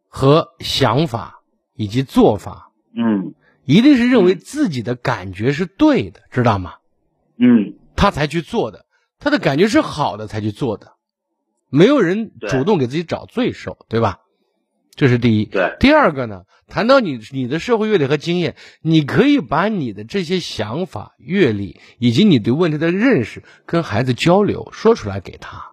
[0.08, 1.42] 和想法
[1.74, 3.34] 以及做法，嗯，
[3.64, 6.74] 一定是认为自己的感觉是对的，知道吗？
[7.38, 8.85] 嗯，他才去做的，
[9.18, 10.92] 他的感觉是好的才去做的，
[11.70, 14.20] 没有人主动给自己找罪受，对吧？
[14.94, 15.44] 这是第一。
[15.44, 15.76] 对。
[15.80, 25.72] 第二个呢，谈到你你的社会阅历和经验，你可以把你的这些想法、阅历以及你对问题的认识跟孩子交流，说出来给他。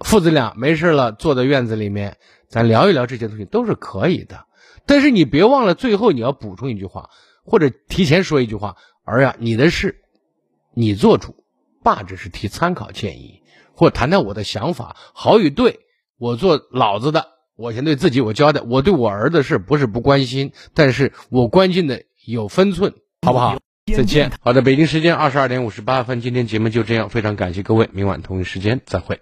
[0.00, 2.16] 父子俩没事了，坐在院子里面，
[2.48, 4.46] 咱聊一聊这些东西都是可以的。
[4.86, 7.10] 但是你别忘了，最后你要补充一句话，
[7.44, 9.96] 或者提前说一句话：儿呀，你的事。
[10.72, 11.34] 你做主，
[11.82, 15.80] 爸只是提参考建议，或谈谈我的想法，好与对。
[16.18, 23.58] 我做老子的，我先对自己我交代，我对我儿子是不是不关心，但是我关心的有分寸，好不好？
[23.96, 24.30] 再见。
[24.40, 29.18] 好的，北京时间二十二点五十八分，今天节目就这样，非常感谢各位，明晚同一时间再会。